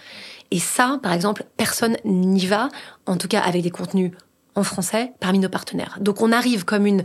[0.50, 2.70] et ça, par exemple, personne n'y va,
[3.06, 4.12] en tout cas avec des contenus
[4.56, 5.98] en français parmi nos partenaires.
[6.02, 7.04] Donc, on arrive comme une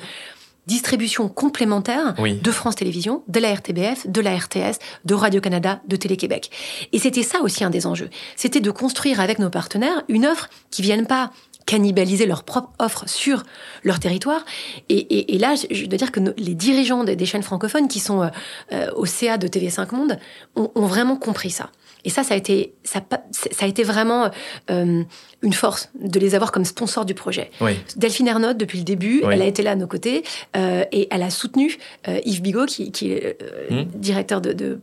[0.67, 6.51] distribution complémentaire de France Télévisions, de la RTBF, de la RTS, de Radio-Canada, de Télé-Québec.
[6.93, 8.11] Et c'était ça aussi un des enjeux.
[8.37, 11.31] C'était de construire avec nos partenaires une offre qui vienne pas
[11.67, 13.45] cannibaliser leur propre offre sur
[13.85, 14.45] leur territoire.
[14.89, 18.29] Et, là, je dois dire que les dirigeants des, chaînes francophones qui sont euh,
[18.73, 20.19] euh, au CA de TV5 Monde
[20.57, 21.71] ont vraiment compris ça.
[22.05, 24.31] Et ça, ça a été, ça, ça a été vraiment
[24.71, 25.03] euh,
[25.43, 27.51] une force de les avoir comme sponsors du projet.
[27.97, 30.25] Delphine Ernotte, depuis le début, elle a été là à nos côtés
[30.57, 31.77] euh, et elle a soutenu
[32.09, 33.39] euh, Yves Bigot, qui, qui est
[33.71, 33.85] hmm.
[33.95, 34.81] directeur de, de,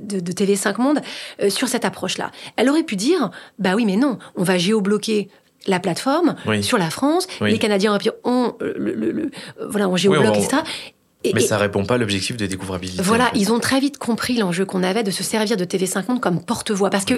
[0.00, 1.00] de, TV5 Monde,
[1.48, 2.30] sur cette approche-là.
[2.56, 5.28] Elle aurait pu dire, bah oui, mais non, on va géobloquer
[5.66, 7.26] la plateforme sur la France.
[7.40, 9.30] Les Canadiens ont, le, le,
[9.68, 10.36] voilà, on géobloque,
[11.24, 13.02] mais ça répond pas à l'objectif de découvrabilité.
[13.02, 16.20] Voilà, ils ont très vite compris l'enjeu qu'on avait de se servir de TV5 Monde
[16.20, 16.90] comme porte-voix.
[16.90, 17.14] Parce que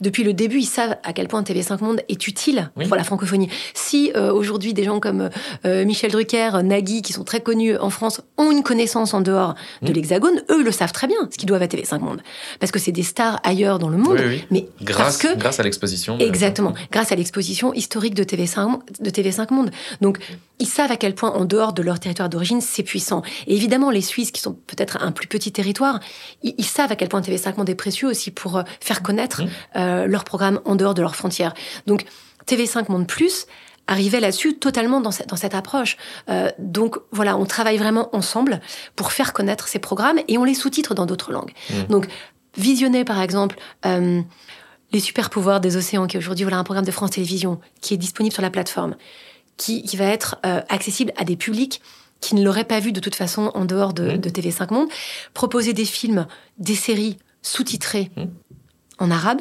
[0.00, 3.48] depuis le début, ils savent à quel point TV5 Monde est utile pour la francophonie.
[3.74, 5.30] Si euh, aujourd'hui des gens comme
[5.64, 9.54] euh, Michel Drucker, Nagui, qui sont très connus en France, ont une connaissance en dehors
[9.82, 9.94] de mmh.
[9.94, 12.22] l'Hexagone, eux, ils le savent très bien, ce qu'ils doivent à TV5 Monde.
[12.58, 14.20] Parce que c'est des stars ailleurs dans le monde.
[14.50, 16.18] Mais grâce, que, grâce à l'exposition.
[16.18, 16.74] Exactement.
[16.90, 19.70] Grâce à l'exposition historique de TV5, de TV5 Monde.
[20.00, 20.18] Donc,
[20.58, 23.22] ils savent à quel point, en dehors de leur territoire d'origine, c'est puissant.
[23.46, 26.00] Et évidemment, les Suisses, qui sont peut-être un plus petit territoire,
[26.42, 29.48] ils, savent à quel point TV5 Monde est précieux aussi pour euh, faire connaître mmh.
[29.76, 31.54] euh, leur programme en dehors de leurs frontières.
[31.86, 32.04] Donc,
[32.46, 33.46] TV5 Monde Plus
[33.86, 35.96] arrivait là-dessus totalement dans cette, dans cette approche.
[36.28, 38.60] Euh, donc voilà, on travaille vraiment ensemble
[38.96, 41.52] pour faire connaître ces programmes et on les sous-titre dans d'autres langues.
[41.70, 41.82] Mmh.
[41.90, 42.06] Donc,
[42.56, 43.56] visionner par exemple...
[43.84, 44.22] Euh,
[44.92, 47.94] les super pouvoirs des océans, qui est aujourd'hui voilà un programme de France Télévisions qui
[47.94, 48.96] est disponible sur la plateforme,
[49.56, 51.82] qui, qui va être euh, accessible à des publics
[52.20, 54.18] qui ne l'auraient pas vu de toute façon en dehors de, mmh.
[54.18, 54.88] de TV5 Monde,
[55.34, 56.26] proposer des films,
[56.58, 58.24] des séries sous-titrées mmh.
[58.98, 59.40] en arabe,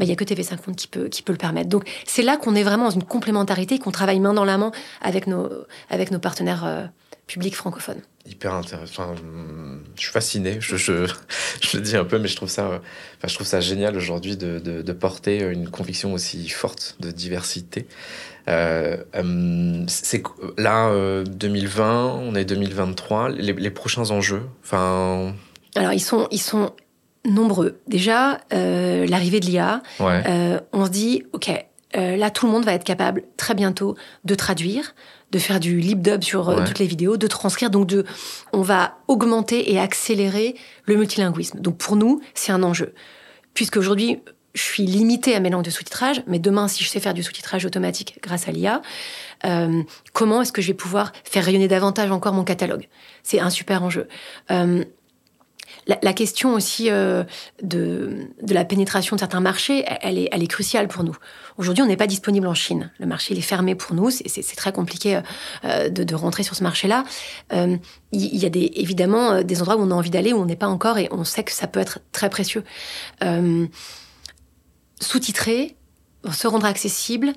[0.00, 1.68] il n'y a que TV5 Monde qui peut, qui peut le permettre.
[1.68, 4.72] Donc c'est là qu'on est vraiment dans une complémentarité, qu'on travaille main dans la main
[5.00, 5.48] avec nos,
[5.88, 6.86] avec nos partenaires euh,
[7.26, 8.02] publics francophones.
[8.26, 9.14] Hyper intéressant.
[9.96, 10.56] je suis fasciné.
[10.58, 11.06] Je, je,
[11.60, 14.36] je, le dis un peu, mais je trouve ça, enfin, je trouve ça génial aujourd'hui
[14.36, 17.86] de, de, de, porter une conviction aussi forte de diversité.
[18.48, 20.22] Euh, euh c'est
[20.56, 20.90] là
[21.24, 23.28] 2020, euh, on est 2023.
[23.30, 25.34] Les, les prochains enjeux, enfin.
[25.76, 26.72] Alors ils sont, ils sont
[27.24, 27.80] nombreux.
[27.88, 31.50] Déjà, euh, l'arrivée de l'IA, euh, on se dit, OK,
[31.94, 34.94] là, tout le monde va être capable très bientôt de traduire,
[35.30, 37.70] de faire du lip dub sur euh, toutes les vidéos, de transcrire.
[37.70, 38.04] Donc, de,
[38.52, 41.60] on va augmenter et accélérer le multilinguisme.
[41.60, 42.94] Donc, pour nous, c'est un enjeu.
[43.54, 44.20] Puisque aujourd'hui,
[44.54, 47.22] je suis limitée à mes langues de sous-titrage, mais demain, si je sais faire du
[47.22, 48.82] sous-titrage automatique grâce à l'IA,
[49.44, 49.82] euh,
[50.12, 52.88] comment est-ce que je vais pouvoir faire rayonner davantage encore mon catalogue?
[53.24, 54.06] C'est un super enjeu.
[54.52, 54.84] Euh,
[55.86, 57.24] la, question aussi euh,
[57.62, 61.16] de, de, la pénétration de certains marchés, elle est, elle est cruciale pour nous.
[61.58, 62.90] Aujourd'hui, on n'est pas disponible en Chine.
[62.98, 64.10] Le marché est fermé pour nous.
[64.10, 65.20] C'est très compliqué
[65.64, 67.04] euh, de, de, rentrer sur ce marché-là.
[67.52, 67.76] Euh,
[68.12, 70.56] il y, a des, évidemment des endroits où on a envie d'aller, où on n'est
[70.56, 72.64] pas encore, et on sait que ça peut être très précieux.
[75.00, 75.76] Sous-titrer,
[76.32, 77.32] se rendre accessible,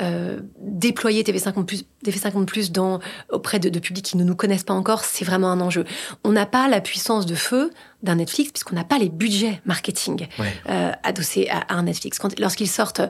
[0.00, 4.64] euh, déployer TV50 plus, TV50 plus dans, auprès de, de, publics qui ne nous connaissent
[4.64, 5.84] pas encore, c'est vraiment un enjeu.
[6.24, 7.70] On n'a pas la puissance de feu
[8.02, 10.26] d'un Netflix puisqu'on n'a pas les budgets marketing
[10.68, 12.18] euh, adossés à, un Netflix.
[12.38, 13.02] Lorsqu'ils sortent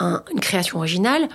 [0.00, 1.28] une création originale,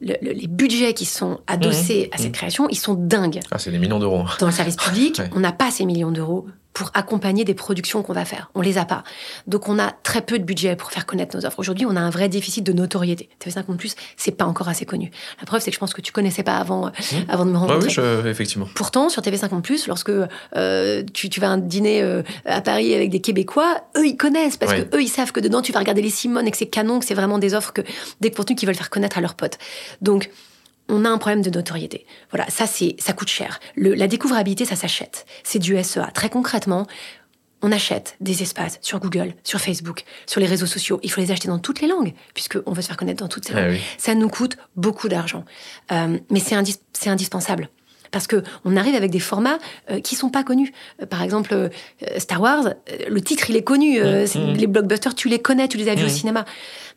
[0.00, 2.14] les budgets qui sont adossés mmh.
[2.14, 2.32] à cette mmh.
[2.32, 3.40] création, ils sont dingues.
[3.50, 4.24] Ah, c'est des millions d'euros.
[4.38, 8.12] Dans le service public, on n'a pas ces millions d'euros pour accompagner des productions qu'on
[8.12, 8.50] va faire.
[8.54, 9.02] On les a pas.
[9.46, 11.58] Donc on a très peu de budget pour faire connaître nos offres.
[11.58, 13.30] Aujourd'hui, on a un vrai déficit de notoriété.
[13.42, 15.10] TV5 Monde Plus, c'est pas encore assez connu.
[15.40, 17.16] La preuve, c'est que je pense que tu connaissais pas avant, euh, mmh.
[17.30, 17.86] avant de me rencontrer.
[17.86, 18.68] oui, je, effectivement.
[18.74, 22.60] Pourtant, sur TV5 Monde Plus, lorsque euh, tu, tu, vas à un dîner euh, à
[22.60, 25.72] Paris avec des Québécois, eux, ils connaissent parce que eux, ils savent que dedans, tu
[25.72, 27.80] vas regarder les Simone et que c'est canon, que c'est vraiment des offres que
[28.20, 29.56] des contenus qu'ils veulent faire connaître à leurs potes.
[30.02, 30.28] Donc
[30.88, 32.06] on a un problème de notoriété.
[32.30, 33.60] Voilà, ça c'est, ça coûte cher.
[33.76, 35.26] la découvrabilité, ça s'achète.
[35.42, 36.10] C'est du SEA.
[36.14, 36.86] Très concrètement,
[37.62, 41.00] on achète des espaces sur Google, sur Facebook, sur les réseaux sociaux.
[41.02, 43.46] Il faut les acheter dans toutes les langues, puisqu'on veut se faire connaître dans toutes
[43.46, 43.80] ces ah langues.
[43.98, 45.44] Ça nous coûte beaucoup d'argent.
[45.90, 47.68] Euh, mais c'est indispensable
[48.10, 49.58] parce que on arrive avec des formats
[49.90, 50.72] euh, qui sont pas connus.
[51.02, 51.68] Euh, par exemple, euh,
[52.18, 52.74] Star Wars,
[53.08, 54.00] le titre il est connu.
[54.00, 54.52] Mmh.
[54.54, 56.10] Les blockbusters, tu les connais, tu les as vus au mmh.
[56.10, 56.44] cinéma.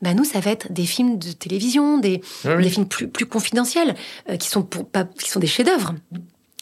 [0.01, 3.95] Ben nous, ça va être des films de télévision, des, des films plus, plus confidentiels,
[4.39, 5.95] qui sont pour, pas, qui sont des chefs-d'œuvre,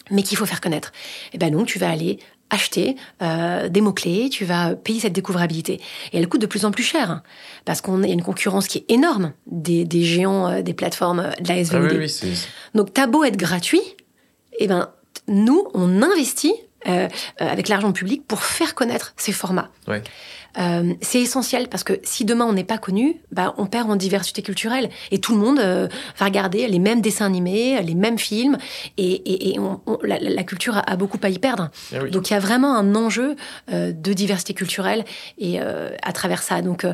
[0.10, 0.92] mais qu'il faut faire connaître.
[1.34, 2.18] Et ben donc, tu vas aller
[2.50, 5.80] acheter des mots-clés, tu vas payer cette découvrabilité.
[6.14, 7.24] Et elle coûte de plus en plus cher, hein,
[7.66, 11.64] parce qu'on a une concurrence qui est énorme des, des géants des plateformes de la
[11.64, 11.90] SVOD.
[11.92, 12.34] Ah oui,
[12.74, 13.82] Donc, t'as beau être gratuit,
[14.60, 14.90] eh ben,
[15.28, 16.54] nous, on investit
[16.88, 17.10] euh,
[17.42, 19.70] euh, avec l'argent public pour faire connaître ces formats.
[20.58, 23.96] Euh, c'est essentiel parce que si demain on n'est pas connu, bah, on perd en
[23.96, 28.58] diversité culturelle et tout le monde va regarder les mêmes dessins animés, les mêmes films
[28.98, 29.58] et,
[30.04, 31.70] la, culture a, beaucoup à y perdre.
[31.92, 33.36] Eh Donc il y a vraiment un enjeu
[33.70, 35.04] de diversité culturelle
[35.38, 36.62] et à travers ça.
[36.62, 36.86] Donc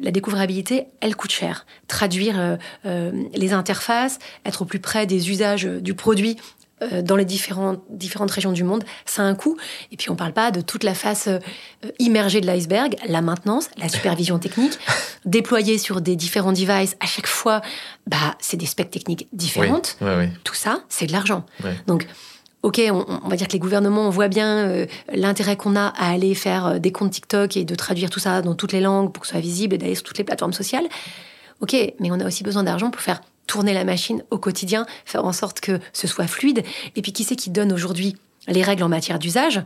[0.00, 1.66] la découvrabilité, elle coûte cher.
[1.86, 6.36] Traduire les interfaces, être au plus près des usages du produit
[7.02, 9.56] dans les différentes, différentes régions du monde, ça a un coût.
[9.92, 11.38] Et puis on ne parle pas de toute la face euh,
[11.98, 14.78] immergée de l'iceberg, la maintenance, la supervision technique,
[15.24, 16.96] déployée sur des différents devices.
[17.00, 17.62] À chaque fois,
[18.06, 19.96] bah, c'est des specs techniques différentes.
[20.44, 21.44] Tout ça, c'est de l'argent.
[21.86, 22.06] Donc,
[22.62, 26.12] Ok, on, va dire que les gouvernements, on voit bien euh, l'intérêt qu'on a à
[26.12, 29.20] aller faire des comptes TikTok et de traduire tout ça dans toutes les langues pour
[29.20, 30.86] que ce soit visible et d'aller sur toutes les plateformes sociales.
[31.60, 35.24] Ok, mais on a aussi besoin d'argent pour faire tourner la machine au quotidien, faire
[35.24, 36.62] en sorte que ce soit fluide.
[36.96, 38.16] Et puis qui c'est qui donne aujourd'hui
[38.48, 39.62] les règles en matière d'usage?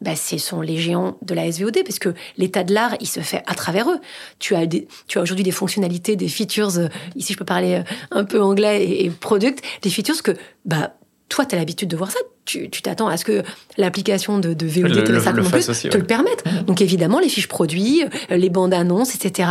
[0.00, 3.20] Bah, ce sont les géants de la SVOD, parce que l'état de l'art, il se
[3.20, 3.98] fait à travers eux.
[4.38, 7.74] Tu as, des, tu as aujourd'hui des fonctionnalités, des features, euh, ici je peux parler
[7.74, 10.32] euh, un peu anglais et, product, des features que
[10.64, 10.94] bah,
[11.28, 12.18] toi, tu as l'habitude de voir ça.
[12.46, 13.44] Tu t'attends à ce que
[13.76, 16.44] l'application de, de VOD le, te le permette.
[16.44, 16.62] Mmh.
[16.62, 19.50] Donc évidemment, les fiches produits, euh, les bandes annonces, etc.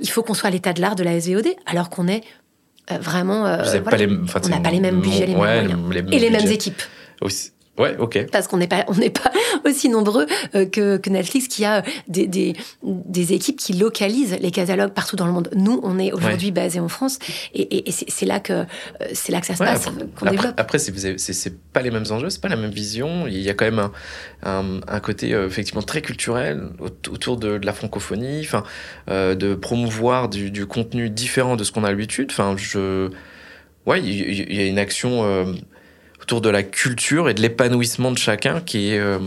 [0.00, 2.22] il faut qu'on soit à l'état de l'art de la SVOD, alors qu'on est
[2.88, 3.46] vraiment.
[3.46, 6.82] Euh, on n'a pas les mêmes budgets, les mêmes et les mêmes équipes.
[7.78, 8.26] Ouais, ok.
[8.30, 9.30] Parce qu'on n'est pas, on n'est pas
[9.64, 14.50] aussi nombreux euh, que, que, Netflix qui a des, des, des, équipes qui localisent les
[14.50, 15.48] catalogues partout dans le monde.
[15.54, 17.18] Nous, on est aujourd'hui basé en France
[17.54, 18.64] et, et, c'est là que euh,
[19.14, 19.86] c'est là que ça se passe,
[20.18, 20.54] qu'on développe.
[20.58, 23.26] Après, c'est pas les mêmes enjeux, c'est pas la même vision.
[23.26, 23.92] Il y a quand même un,
[24.42, 28.64] un, un côté euh, effectivement très culturel autour de, de la francophonie, enfin,
[29.08, 32.28] euh, de promouvoir du, du, contenu différent de ce qu'on a l'habitude.
[32.30, 33.10] Enfin, je,
[33.86, 35.54] ouais, il y, y, a une action
[36.30, 39.18] autour de la culture et de l'épanouissement de chacun qui est euh,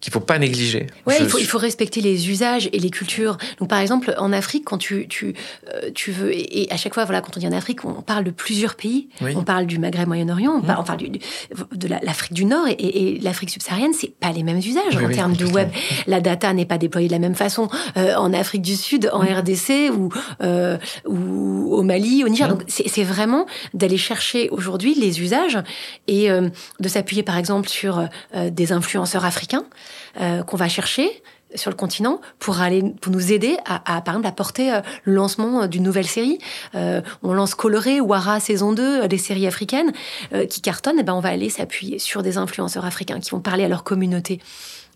[0.00, 0.86] qu'il faut pas négliger.
[1.06, 3.36] Oui, il faut, il faut respecter les usages et les cultures.
[3.58, 5.34] Donc, par exemple, en Afrique, quand tu, tu,
[5.72, 8.24] euh, tu veux, et, à chaque fois, voilà, quand on dit en Afrique, on parle
[8.24, 9.08] de plusieurs pays.
[9.20, 10.84] On parle du Maghreb, Moyen-Orient, on, mmh.
[10.84, 15.08] parle, du, de l'Afrique du Nord et, l'Afrique subsaharienne, c'est pas les mêmes usages en
[15.10, 15.68] termes de web.
[16.06, 19.22] La data n'est pas déployée de la même façon euh, en Afrique du Sud, en
[19.22, 19.38] mmh.
[19.38, 20.10] RDC ou,
[20.42, 22.46] euh, ou au Mali, au Niger.
[22.46, 22.50] Mmh.
[22.50, 25.58] Donc, c'est vraiment d'aller chercher aujourd'hui les usages
[26.06, 29.64] et de s'appuyer, par exemple, sur des influenceurs africains.
[30.20, 31.22] Euh, qu'on va chercher
[31.54, 35.14] sur le continent pour aller pour nous aider à, à par exemple porter euh, le
[35.14, 36.38] lancement euh, d'une nouvelle série.
[36.74, 39.92] On lance Coloré Wara saison 2 des séries africaines
[40.48, 40.96] qui cartonnent.
[40.96, 43.68] Et eh ben on va aller s'appuyer sur des influenceurs africains qui vont parler à
[43.68, 44.40] leur communauté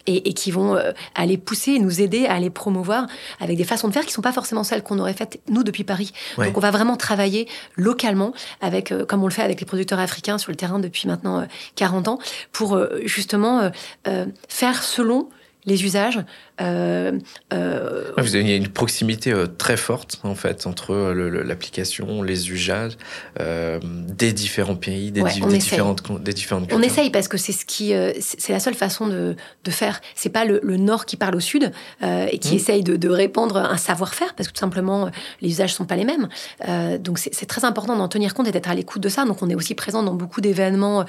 [0.07, 0.79] et, qui vont
[1.15, 3.07] aller pousser et nous aider à les promouvoir
[3.41, 5.85] avec des façons de faire qui sont pas forcément celles qu'on aurait faites nous depuis
[5.85, 6.13] Paris.
[6.39, 10.39] Donc on va vraiment travailler localement avec comme on le fait avec les producteurs africains
[10.39, 12.19] sur le terrain depuis maintenant 40 ans
[12.53, 13.71] pour justement
[14.49, 15.29] faire selon
[15.65, 16.21] les usages
[16.61, 17.19] euh,
[17.53, 22.99] euh, il y a une proximité euh, très forte en fait entre l'application, les usages
[23.39, 26.79] des différents pays, des, différentes, des différentes cultures.
[26.79, 30.01] On essaye parce que c'est ce qui, c'est la seule façon de, de faire.
[30.15, 31.71] C'est pas le, Nord qui parle au Sud
[32.03, 32.57] et qui mmh.
[32.57, 35.11] essaye de, répandre un savoir-faire parce que tout simplement
[35.41, 36.29] les usages sont pas les mêmes.
[36.99, 39.25] donc c'est très important d'en tenir compte et d'être à l'écoute de ça.
[39.25, 41.05] Donc on est aussi présent dans beaucoup d'événements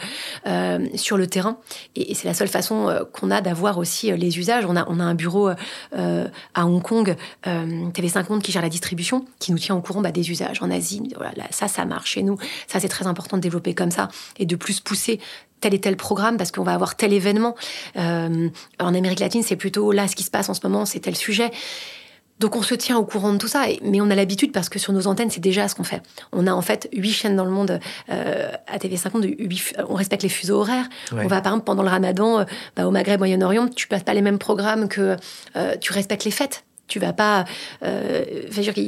[0.96, 1.58] sur le terrain
[1.96, 4.66] et, et c'est la seule façon qu'on a d'avoir aussi les usages.
[4.66, 7.16] On a, on a un bureau euh, à Hong Kong,
[7.48, 10.62] euh, TV5 Monde qui gère la distribution, qui nous tient au courant bah, des usages
[10.62, 11.14] en Asie.
[11.18, 12.38] Voilà, ça, ça marche chez nous.
[12.68, 15.20] Ça, c'est très important de développer comme ça et de plus pousser
[15.64, 17.56] tel et tel programme parce qu'on va avoir tel événement.
[17.96, 21.00] Euh, en Amérique latine, c'est plutôt là ce qui se passe en ce moment, c'est
[21.00, 21.52] tel sujet.
[22.40, 24.80] Donc on se tient au courant de tout ça, mais on a l'habitude parce que
[24.80, 26.02] sur nos antennes, c'est déjà ce qu'on fait.
[26.32, 30.30] On a en fait huit chaînes dans le monde euh, à TV50, on respecte les
[30.30, 30.90] fuseaux horaires.
[31.12, 32.44] On va par exemple pendant le ramadan, euh,
[32.76, 35.16] bah, au Maghreb, Moyen-Orient, tu passes pas les mêmes programmes que
[35.56, 36.66] euh, tu respectes les fêtes.
[36.88, 37.46] Tu vas pas.
[37.84, 38.24] Euh,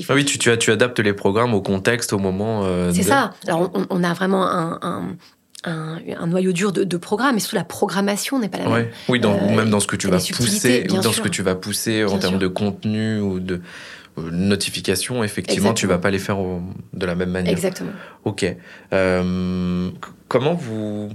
[0.09, 2.63] ah oui, tu, tu, tu, adaptes les programmes au contexte, au moment.
[2.91, 3.31] c'est ça.
[3.47, 5.15] Alors on, on, a vraiment un, un,
[5.65, 8.87] noyau dur de, de, programme, et surtout la programmation n'est pas la même.
[9.09, 11.55] Oui, dans, ou même dans ce que tu vas pousser, dans ce que tu vas
[11.55, 13.61] pousser en termes de contenu ou de
[14.17, 16.37] notification, effectivement, tu vas pas les faire
[16.93, 17.51] de la même manière.
[17.51, 17.91] Exactement.
[18.23, 18.45] Ok.
[18.93, 19.89] Euh,
[20.27, 21.09] comment vous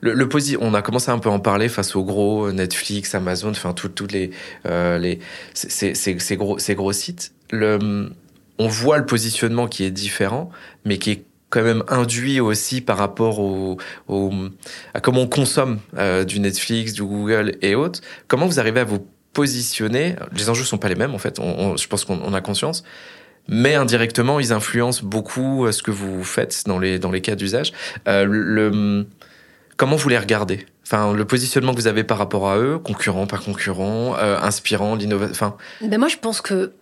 [0.00, 0.28] le, le
[0.60, 4.08] on a commencé un peu à en parler face aux gros Netflix, Amazon, enfin tous
[4.08, 4.30] les
[4.66, 5.20] euh, les
[5.54, 7.32] ces, ces, ces, gros ces gros sites.
[7.50, 8.10] Le,
[8.58, 10.50] on voit le positionnement qui est différent,
[10.84, 13.76] mais qui est quand même induit aussi par rapport au,
[14.94, 18.00] à comment on consomme euh, du Netflix, du Google et autres.
[18.26, 20.16] Comment vous arrivez à vous positionner?
[20.34, 21.38] Les enjeux sont pas les mêmes en fait.
[21.38, 22.84] je pense qu'on a conscience.
[23.48, 27.34] Mais indirectement, ils influencent beaucoup euh, ce que vous faites dans les, dans les cas
[27.34, 27.72] d'usage.
[28.08, 29.04] Euh,
[29.76, 30.64] comment vous les regardez?
[30.86, 35.54] Enfin, le positionnement que vous avez par rapport à eux, concurrent, pas concurrent, inspirant, l'innovation.
[35.80, 36.72] Ben moi, je pense que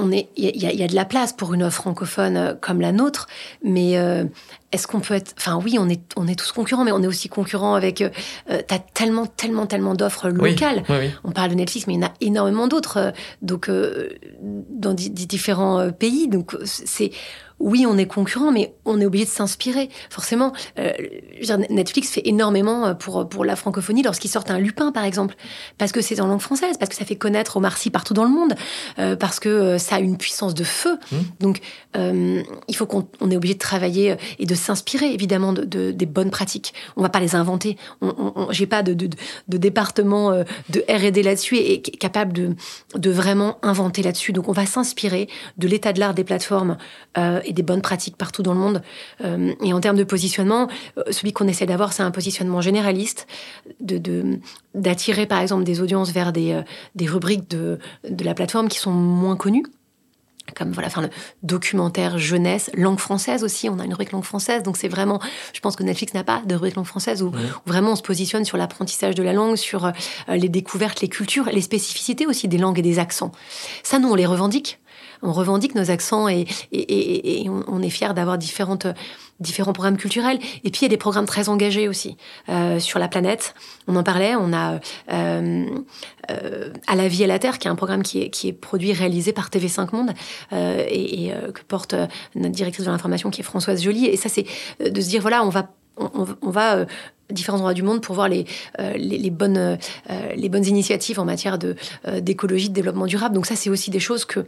[0.00, 2.92] on est, il y, a de la place pour une offre francophone euh, comme la
[2.92, 3.26] nôtre,
[3.62, 4.24] mais euh,
[4.72, 7.06] est-ce qu'on peut être, enfin oui, on est, on est tous concurrents, mais on est
[7.06, 8.00] aussi concurrents avec.
[8.00, 8.10] Euh,
[8.50, 10.82] euh T'as tellement, tellement, tellement d'offres locales.
[11.24, 13.70] On parle de Netflix, mais il y en a énormément d'autres, donc
[14.40, 16.28] dans différents pays.
[16.28, 17.10] Donc c'est
[17.60, 19.88] oui, on est concurrent, mais on est obligé de s'inspirer.
[20.08, 20.92] Forcément, euh,
[21.70, 25.36] Netflix fait énormément pour, pour la francophonie lorsqu'ils sortent un Lupin, par exemple,
[25.78, 28.24] parce que c'est en langue française, parce que ça fait connaître Omar Sy partout dans
[28.24, 28.54] le monde,
[28.98, 30.98] euh, parce que euh, ça a une puissance de feu.
[31.12, 31.16] Mmh.
[31.40, 31.60] Donc,
[31.96, 35.90] euh, il faut qu'on on est obligé de travailler et de s'inspirer, évidemment, de, de,
[35.90, 36.74] des bonnes pratiques.
[36.96, 37.76] On va pas les inventer.
[38.00, 39.08] On, on, J'ai pas de, de,
[39.48, 42.54] de département euh, de R&D là-dessus et, et capable de,
[42.96, 44.32] de vraiment inventer là-dessus.
[44.32, 46.76] Donc, on va s'inspirer de l'état de l'art des plateformes
[47.18, 48.82] euh, et des bonnes pratiques partout dans le monde.
[49.22, 53.26] Euh, et en termes de positionnement, euh, celui qu'on essaie d'avoir, c'est un positionnement généraliste,
[53.80, 54.38] de
[54.74, 56.62] d'attirer par exemple des audiences vers des, euh,
[56.94, 59.64] des rubriques de, de la plateforme qui sont moins connues
[60.56, 61.10] comme voilà, enfin, le
[61.44, 63.68] documentaire jeunesse, langue française aussi.
[63.68, 65.20] On a une rubrique langue française, donc c'est vraiment.
[65.52, 67.30] Je pense que Netflix n'a pas de rubrique langue française où,
[67.66, 69.92] vraiment on se positionne sur l'apprentissage de la langue, sur
[70.28, 73.30] les découvertes, les cultures, les spécificités aussi des langues et des accents.
[73.84, 74.80] Ça, nous, on les revendique
[75.22, 76.46] on revendique nos accents et,
[77.48, 78.76] on, est fier d'avoir différents
[79.72, 80.38] programmes culturels.
[80.64, 82.16] Et puis il y a des programmes très engagés aussi
[82.48, 83.54] euh, sur la planète.
[83.86, 84.34] On en parlait.
[84.36, 84.80] On a
[85.12, 85.66] euh,
[86.30, 89.32] euh, à la vie et la terre, qui est un programme qui est, produit, réalisé
[89.32, 90.10] par TV5 Monde
[90.52, 91.94] et, que porte
[92.34, 94.06] notre directrice de l'information, qui est Françoise Joly.
[94.06, 94.46] Et ça, c'est
[94.80, 96.86] de se dire voilà, on va
[97.30, 98.44] différents endroits du monde pour voir les,
[99.30, 99.78] bonnes,
[100.36, 101.76] les bonnes initiatives en matière de,
[102.18, 103.34] d'écologie, de développement durable.
[103.34, 104.46] Donc ça, c'est aussi des choses que,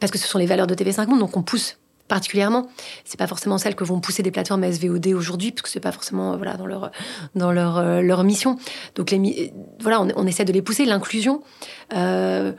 [0.00, 1.78] parce que ce sont les valeurs de TV5 Monde, donc on pousse
[2.08, 2.66] particulièrement.
[3.04, 5.92] C'est pas forcément celles que vont pousser des plateformes SVOD aujourd'hui, parce que c'est pas
[5.92, 6.90] forcément voilà dans leur
[7.34, 8.58] dans leur leur mission.
[8.94, 10.84] Donc les voilà, on, essaie de les pousser.
[10.84, 11.42] L'inclusion,
[11.94, 12.52] euh,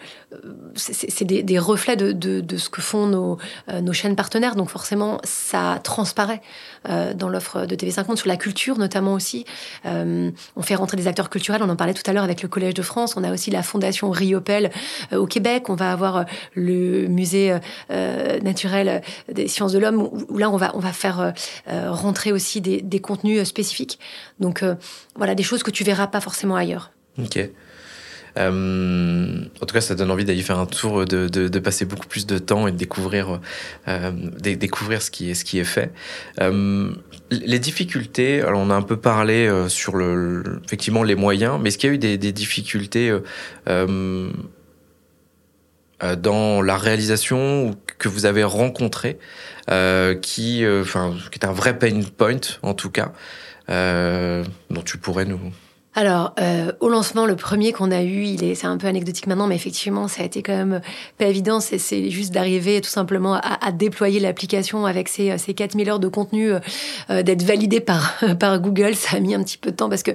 [0.76, 3.38] c'est des, reflets de, de, ce que font nos,
[3.70, 4.56] euh, nos chaînes partenaires.
[4.56, 6.42] Donc forcément, ça transparaît
[6.88, 9.46] euh, dans l'offre de TV5 Monde sur la culture notamment aussi.
[9.86, 11.62] Euh, on fait rentrer des acteurs culturels.
[11.64, 13.16] On en parlait tout à l'heure avec le Collège de France.
[13.18, 14.72] On a aussi la Fondation Riopel
[15.14, 15.70] euh, au Québec.
[15.70, 16.24] On va avoir euh,
[16.56, 17.58] le musée
[18.44, 19.02] naturel
[19.48, 21.34] sciences de l'homme où, là on va on va faire
[21.68, 24.00] rentrer aussi des, des contenus spécifiques.
[24.40, 24.64] Donc
[25.16, 26.92] voilà des choses que tu verras pas forcément ailleurs.
[27.18, 27.50] Ok.
[28.38, 32.08] Euh, en tout cas, ça donne envie d'aller faire un tour, de, de, passer beaucoup
[32.08, 33.40] plus de temps et de découvrir,
[33.88, 35.92] euh, découvrir ce qui est, ce qui est fait.
[36.40, 36.92] Euh,
[37.32, 41.70] les difficultés, alors on a un peu parlé euh, sur le, effectivement les moyens, mais
[41.70, 44.32] est-ce qu'il y a eu des, des difficultés euh,
[46.04, 49.20] euh, dans la réalisation que vous avez rencontré,
[50.22, 53.12] qui, enfin, qui est un vrai pain point en tout cas,
[53.68, 55.40] dont tu pourrais nous
[55.96, 59.26] alors, euh, au lancement, le premier qu'on a eu, il est, c'est un peu anecdotique
[59.26, 60.82] maintenant, mais effectivement, ça a été quand même
[61.18, 61.60] pas évident.
[61.60, 66.00] C'est, c'est juste d'arriver tout simplement à, à déployer l'application avec ces, ces 4000 heures
[66.00, 68.94] de contenu, euh, d'être validé par, par Google.
[68.94, 70.12] Ça a mis un petit peu de temps parce que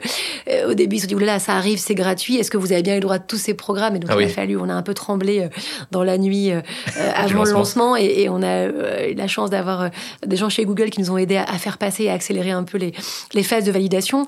[0.48, 2.36] euh, au début, ils se sont dit, là, ça arrive, c'est gratuit.
[2.36, 3.96] Est-ce que vous avez bien eu le droit de tous ces programmes?
[3.96, 4.24] Et donc, ah il oui.
[4.24, 5.48] a fallu, on a un peu tremblé euh,
[5.90, 6.60] dans la nuit euh,
[7.16, 8.66] avant le lancement et, et, on a
[9.08, 9.90] eu la chance d'avoir
[10.24, 12.52] des gens chez Google qui nous ont aidés à, à, faire passer et à accélérer
[12.52, 12.92] un peu les,
[13.34, 14.26] les phases de validation.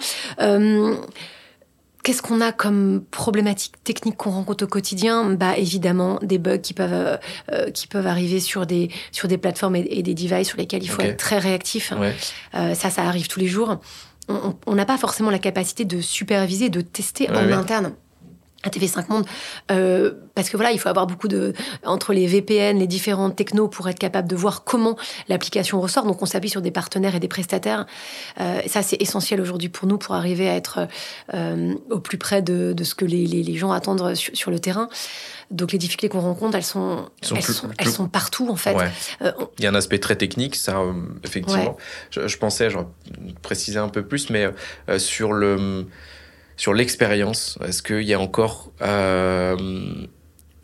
[2.06, 5.24] Qu'est-ce qu'on a comme problématique technique qu'on rencontre au quotidien?
[5.24, 7.18] Bah évidemment des bugs qui peuvent
[7.52, 10.84] euh, qui peuvent arriver sur des sur des plateformes et, et des devices sur lesquels
[10.84, 11.08] il faut okay.
[11.08, 11.92] être très réactif.
[11.98, 12.14] Ouais.
[12.54, 13.80] Euh, ça, ça arrive tous les jours.
[14.28, 17.92] On n'a pas forcément la capacité de superviser, de tester ouais, en interne
[18.66, 19.24] à TV5 Monde
[19.70, 21.54] euh, parce que voilà il faut avoir beaucoup de
[21.84, 24.96] entre les VPN les différentes technos pour être capable de voir comment
[25.28, 26.04] l'application ressort.
[26.04, 27.86] Donc on s'appuie sur des partenaires et des prestataires.
[28.40, 30.88] Euh, et ça c'est essentiel aujourd'hui pour nous pour arriver à être
[31.34, 34.50] euh, au plus près de, de ce que les, les, les gens attendent sur, sur,
[34.50, 34.88] le terrain.
[35.50, 37.76] Donc les difficultés qu'on rencontre elles sont elles sont, elles, plus, sont, plus...
[37.78, 38.74] elles sont, partout en fait.
[38.74, 38.90] Ouais.
[39.20, 39.48] On...
[39.58, 40.82] il y a un aspect très technique ça
[41.24, 41.62] effectivement.
[41.62, 41.76] Ouais.
[42.10, 42.78] je, je, pensais je
[43.42, 44.50] préciser un peu plus mais
[44.98, 45.86] sur le
[46.56, 49.56] sur l'expérience, est-ce qu'il y a encore, euh,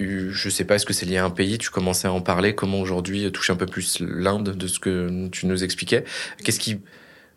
[0.01, 1.59] je sais pas, est-ce que c'est lié à un pays?
[1.59, 2.55] Tu commençais à en parler.
[2.55, 6.05] Comment aujourd'hui touche un peu plus l'Inde de ce que tu nous expliquais?
[6.45, 6.81] Qu'est-ce qui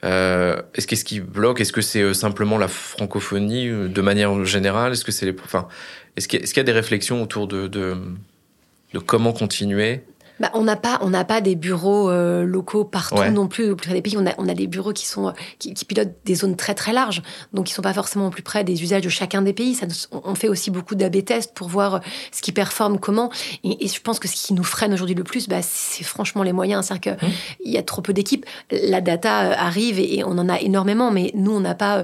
[0.03, 1.61] euh, est-ce qu'est-ce qui bloque?
[1.61, 4.91] Est-ce que c'est euh, simplement la francophonie euh, de manière générale?
[4.91, 5.67] Est-ce que c'est les, enfin,
[6.15, 7.97] est-ce qu'il y, y, a des réflexions autour de, de,
[8.93, 10.03] de comment continuer
[10.39, 13.31] bah, on n'a pas, on n'a pas des bureaux euh, locaux partout ouais.
[13.31, 13.71] non plus.
[13.71, 15.85] Au plus près des pays, on a, on a des bureaux qui sont, qui, qui,
[15.85, 17.21] pilotent des zones très très larges,
[17.53, 19.75] donc ils sont pas forcément au plus près des usages de chacun des pays.
[19.75, 23.31] Ça, on fait aussi beaucoup d'AB tests pour voir ce qui performe comment.
[23.63, 26.43] Et, et, je pense que ce qui nous freine aujourd'hui le plus, bah, c'est franchement
[26.43, 26.85] les moyens.
[26.85, 27.71] C'est-à-dire qu'il mmh.
[27.71, 28.45] y a trop peu d'équipes.
[28.71, 32.03] La data euh, arrive et, et, on en a énormément, mais nous, on n'a pas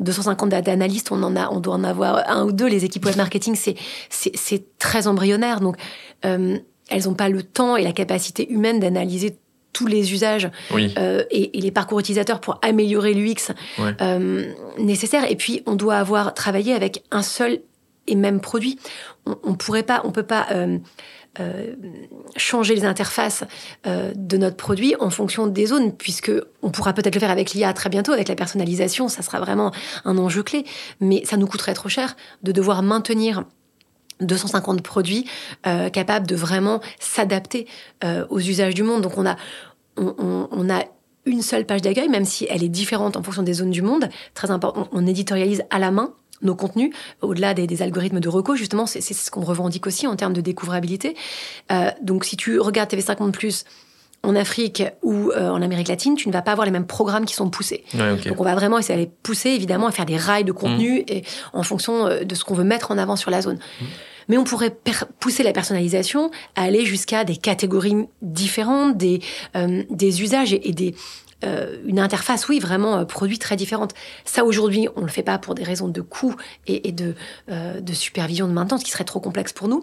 [0.00, 1.12] 250 euh, data analystes.
[1.12, 2.68] On en a, on doit en avoir un ou deux.
[2.68, 3.76] Les équipes web marketing, c'est,
[4.10, 5.60] c'est très embryonnaire.
[5.60, 5.76] Donc
[6.24, 6.58] euh,
[6.90, 9.36] elles n'ont pas le temps et la capacité humaine d'analyser
[9.72, 10.92] tous les usages oui.
[10.98, 13.94] euh, et, et, les parcours utilisateurs pour améliorer l'UX ouais.
[14.00, 15.30] euh, nécessaire.
[15.30, 17.60] Et puis, on doit avoir travaillé avec un seul
[18.06, 18.78] et même produit.
[19.26, 20.78] On, on pourrait pas, on peut pas euh,
[22.36, 23.44] changer les interfaces
[23.84, 26.32] de notre produit en fonction des zones, puisque
[26.62, 29.70] on pourra peut-être le faire avec l'IA très bientôt, avec la personnalisation, ça sera vraiment
[30.04, 30.64] un enjeu clé.
[30.98, 33.44] Mais ça nous coûterait trop cher de devoir maintenir
[34.20, 35.26] 250 produits
[35.66, 37.66] euh, capables de vraiment s'adapter
[38.04, 39.02] euh, aux usages du monde.
[39.02, 39.36] Donc on a,
[39.96, 40.84] on, on, on a
[41.26, 44.08] une seule page d'accueil, même si elle est différente en fonction des zones du monde.
[44.34, 48.28] Très important, on, on éditorialise à la main nos contenus, au-delà des, des, algorithmes de
[48.30, 51.14] reco, justement, c'est ce qu'on revendique aussi en termes de découvrabilité.
[51.70, 53.32] Euh, donc si tu regardes TV50⁇
[54.22, 57.24] en Afrique ou euh, en Amérique latine, tu ne vas pas avoir les mêmes programmes
[57.24, 57.84] qui sont poussés.
[57.94, 58.28] Ouais, okay.
[58.28, 61.00] Donc on va vraiment essayer de les pousser, évidemment, à faire des rails de contenu
[61.00, 61.04] mmh.
[61.08, 63.58] et en fonction de ce qu'on veut mettre en avant sur la zone.
[63.80, 63.84] Mmh
[64.30, 64.74] mais on pourrait
[65.18, 69.20] pousser la personnalisation à aller jusqu'à des catégories différentes, des,
[69.56, 70.94] euh, usages et,
[71.42, 73.92] euh, une interface, oui, vraiment euh, produit très différente.
[74.24, 76.36] Ça, aujourd'hui, on ne le fait pas pour des raisons de coût
[76.68, 76.94] et,
[77.50, 79.82] euh, de supervision de maintenance qui serait trop complexe pour nous.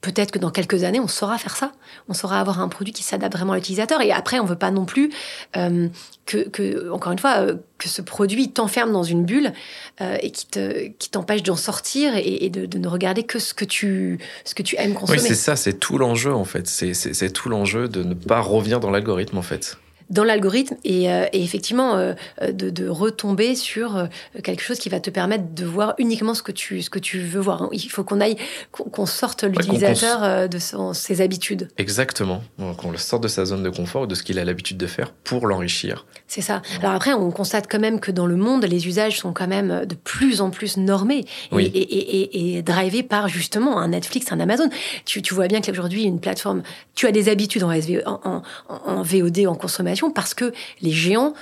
[0.00, 1.72] Peut-être que dans quelques années, on saura faire ça.
[2.08, 4.00] On saura avoir un produit qui s'adapte vraiment à l'utilisateur.
[4.00, 5.10] Et après, on veut pas non plus
[5.56, 5.88] euh,
[6.26, 9.52] que, encore une fois, euh, que ce produit t'enferme dans une bulle
[10.00, 13.64] euh, et qui te, qui t'empêche d'en sortir et, de, ne regarder que ce que
[13.64, 15.18] tu, ce que tu aimes consommer.
[15.20, 16.66] Oui, c'est ça, c'est tout l'enjeu en fait.
[16.66, 19.76] C'est tout l'enjeu de ne pas revenir dans l'algorithme en fait
[20.10, 24.06] dans l'algorithme et, euh, effectivement euh, de, de, retomber sur euh,
[24.42, 27.20] quelque chose qui va te permettre de voir uniquement ce que tu, ce que tu
[27.20, 27.68] veux voir.
[27.72, 28.36] Il faut qu'on aille,
[28.72, 30.58] qu'on sorte l'utilisateur de
[30.92, 31.68] ses habitudes.
[31.78, 32.42] Exactement.
[32.76, 34.86] Qu'on le sorte de sa zone de confort ou de ce qu'il a l'habitude de
[34.86, 36.06] faire pour l'enrichir.
[36.26, 36.62] C'est ça.
[36.80, 39.84] Alors après, on constate quand même que dans le monde, les usages sont quand même
[39.86, 41.24] de plus en plus normés
[41.56, 44.68] et, et, et, drivés par justement un Netflix, un Amazon.
[45.04, 46.62] Tu, tu vois bien qu'aujourd'hui, une plateforme,
[46.94, 51.34] tu as des habitudes en, en, en, en VOD, en consommation parce que les géants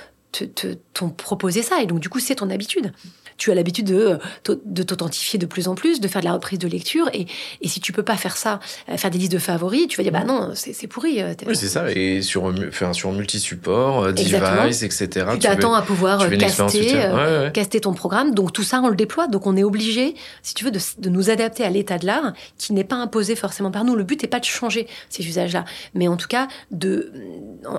[0.93, 1.81] t'ont proposé ça.
[1.81, 2.91] Et donc du coup c'est ton habitude
[3.39, 4.19] tu as l'habitude de,
[4.65, 7.09] de t'authentifier de plus en plus, de faire de la reprise de lecture.
[7.13, 7.25] Et,
[7.61, 8.59] et si tu peux pas faire ça,
[8.89, 11.21] euh, faire des listes de favoris, tu vas dire, bah non, c'est pourri.
[11.21, 11.89] Euh, oui, c'est ça.
[11.91, 15.25] Et sur, enfin, sur multi-support, euh, device, etc.
[15.33, 17.09] Tu, t'attends à pouvoir caster,
[17.53, 18.35] caster ton programme.
[18.35, 19.27] Donc tout ça, on le déploie.
[19.27, 22.33] Donc on est obligé, si tu veux, de, de nous adapter à l'état de l'art
[22.57, 23.95] qui n'est pas imposé forcément par nous.
[23.95, 25.63] Le but n'est pas de changer ces usages-là,
[25.93, 27.13] mais en tout cas, de,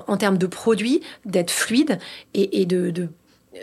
[0.07, 1.99] en, termes de produits, d'être fluide
[2.33, 3.09] et, et de, de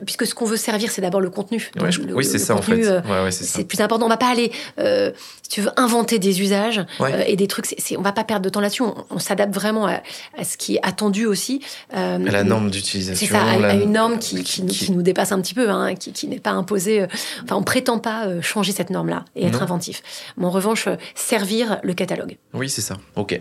[0.04, 1.70] puisque ce qu'on veut servir, c'est d'abord le contenu.
[2.12, 2.86] oui, c'est ça en fait.
[2.86, 4.06] Euh, c'est plus important.
[4.06, 5.10] On va pas aller, euh,
[5.42, 7.66] si tu veux, inventer des usages euh, et des trucs.
[7.66, 8.82] C on va pas perdre de temps là-dessus.
[9.10, 10.00] On, s'adapte vraiment à,
[10.44, 11.62] ce qui est attendu aussi.
[11.90, 13.26] à la norme d'utilisation.
[13.26, 16.38] C'est ça, à, une norme qui, qui, nous dépasse un petit peu, hein, qui, n'est
[16.38, 17.06] pas imposée.
[17.44, 20.02] enfin, on prétend pas changer cette norme-là et être inventif.
[20.36, 22.36] Mais en revanche, servir le catalogue.
[22.52, 22.96] Oui, c'est ça.
[23.16, 23.40] Ok.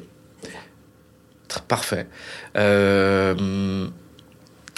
[1.67, 2.07] Parfait.
[2.57, 3.87] Euh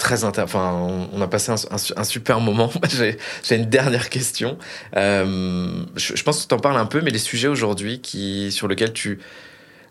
[0.00, 0.72] très Enfin,
[1.12, 2.72] on a passé un, super moment.
[2.90, 4.58] J'ai une dernière question.
[4.96, 8.66] Euh, je, pense que tu en parles un peu, mais les sujets aujourd'hui qui sur
[8.66, 9.20] lesquels tu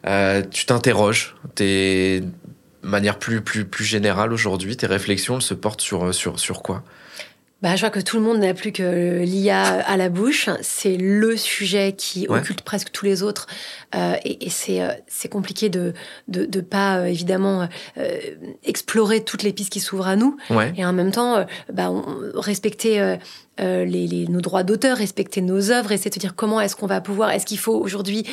[0.08, 2.24] euh, tu t'interroges, tes
[2.82, 6.84] manières plus plus plus générales aujourd'hui, tes réflexions, se portent sur sur sur quoi?
[7.62, 10.50] Bah, je vois que tout le monde n'a plus que l'IA à la bouche.
[10.62, 13.48] C'est le sujet qui occulte presque tous les autres.
[13.96, 15.94] Euh, et, et c'est, euh, c'est compliqué de
[16.28, 18.18] de, de pas, euh, évidemment, euh,
[18.64, 20.38] explorer toutes les pistes qui s'ouvrent à nous.
[20.78, 22.06] Et en même temps, bah, on,
[22.40, 23.18] respecter
[23.60, 26.88] les, les, nos droits d'auteur, respecter nos œuvres, et c'est de dire comment est-ce qu'on
[26.88, 28.26] va pouvoir, est-ce qu'il faut aujourd'hui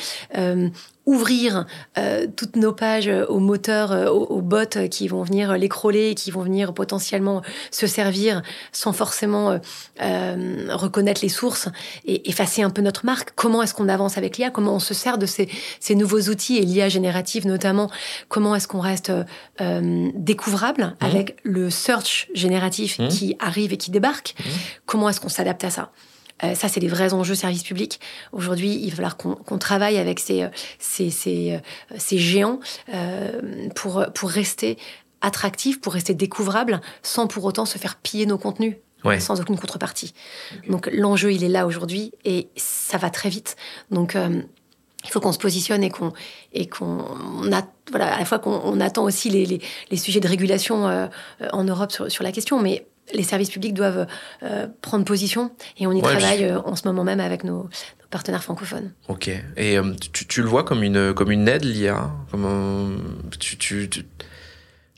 [1.07, 1.67] ouvrir
[1.99, 4.57] euh, toutes nos pages aux moteurs, euh, aux, bots
[4.91, 9.61] qui vont venir les crawler, qui vont venir potentiellement se servir sans forcément
[10.03, 11.69] euh, reconnaître les sources
[12.05, 13.31] et effacer un peu notre marque.
[13.37, 15.49] Comment est-ce qu'on avance avec l'IA Comment on se sert de ces,
[15.79, 17.89] ces nouveaux outils et l'IA générative notamment?
[18.29, 19.13] Comment est-ce qu'on reste
[20.15, 21.05] découvrable mmh.
[21.05, 23.09] avec le search génératif mmh.
[23.09, 24.35] qui arrive et qui débarque?
[24.39, 24.51] Mmh.
[24.87, 25.91] Comment est-ce qu'on s'adapte à ça
[26.45, 27.99] euh, ça, c'est des vrais enjeux service public.
[28.33, 30.49] Aujourd'hui, il va falloir qu'on travaille avec ces, euh,
[30.79, 32.61] ces, ces, euh, ces géants
[33.75, 34.77] pour, pour rester
[35.23, 38.77] attractif, pour rester découvrable, sans pour autant se faire piller nos contenus.
[39.19, 40.13] sans aucune contrepartie.
[40.69, 43.57] Donc l'enjeu, il est là aujourd'hui et ça va très vite.
[43.91, 46.13] Donc il faut qu'on se positionne et qu'on
[46.53, 49.61] et qu'on a voilà à la fois qu'on attend aussi les, les,
[49.91, 51.09] les, sujets de régulation
[51.53, 54.07] en Europe sur, sur la question, mais les services publics doivent
[54.43, 57.69] euh, prendre position et on y travaille euh, en ce moment même avec nos,
[58.11, 58.93] partenaires francophones.
[59.09, 59.29] Ok.
[59.57, 63.03] Et euh, tu, tu, le vois comme une, comme une aide, l'IA comme
[63.39, 63.89] tu, tu,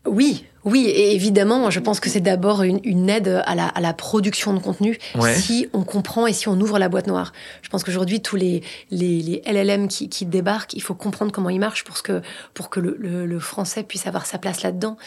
[0.04, 3.80] Oui, oui, et évidemment, je pense que c'est d'abord une, une, aide à la, à
[3.80, 4.98] la, production de contenu
[5.34, 7.32] si on comprend et si on ouvre la boîte noire.
[7.62, 11.48] Je pense qu'aujourd'hui, tous les, les, les, LLM qui, qui, débarquent, il faut comprendre comment
[11.48, 12.20] ils marchent pour que,
[12.52, 14.98] pour que le, le, le français puisse avoir sa place là-dedans.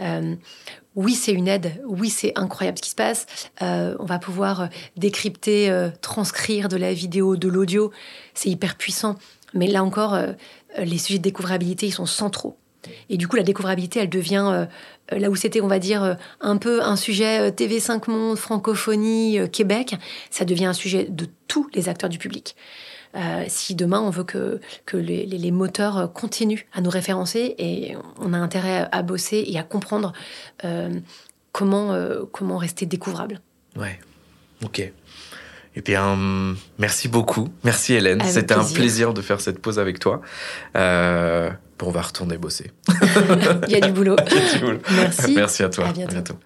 [0.00, 0.34] Euh,
[0.94, 1.82] oui, c'est une aide.
[1.86, 3.26] Oui, c'est incroyable ce qui se passe.
[3.62, 4.66] Euh, on va pouvoir euh,
[4.96, 7.90] décrypter, euh, transcrire de la vidéo, de l'audio.
[8.34, 9.16] C'est hyper puissant.
[9.54, 10.18] Mais là encore,
[10.78, 12.56] les sujets de découvrabilité, ils sont centraux.
[13.10, 14.66] Et du coup, la découvrabilité, elle devient
[15.10, 19.96] là où c'était, on va dire, un peu un sujet TV5 Monde, francophonie, Québec.
[20.30, 22.56] Ça devient un sujet de tous les acteurs du public.
[23.14, 27.94] Euh, si demain on veut que, que les, les, moteurs continuent à nous référencer et
[28.18, 30.12] on a intérêt à bosser et à comprendre
[30.64, 30.90] euh,
[31.52, 33.40] comment, euh, comment rester découvrable.
[33.76, 33.98] Ouais,
[34.64, 34.92] ok.
[35.74, 37.48] Eh bien, merci beaucoup.
[37.64, 38.22] Merci Hélène.
[38.24, 40.20] C'était un plaisir de faire cette pause avec toi.
[40.76, 41.50] Euh,
[41.84, 42.70] on va retourner bosser.
[43.68, 44.16] Il y a du boulot.
[44.30, 44.78] Il y a du boulot.
[44.92, 45.34] Merci.
[45.34, 45.88] Merci à toi.
[45.88, 46.10] À bientôt.
[46.10, 46.38] À bientôt.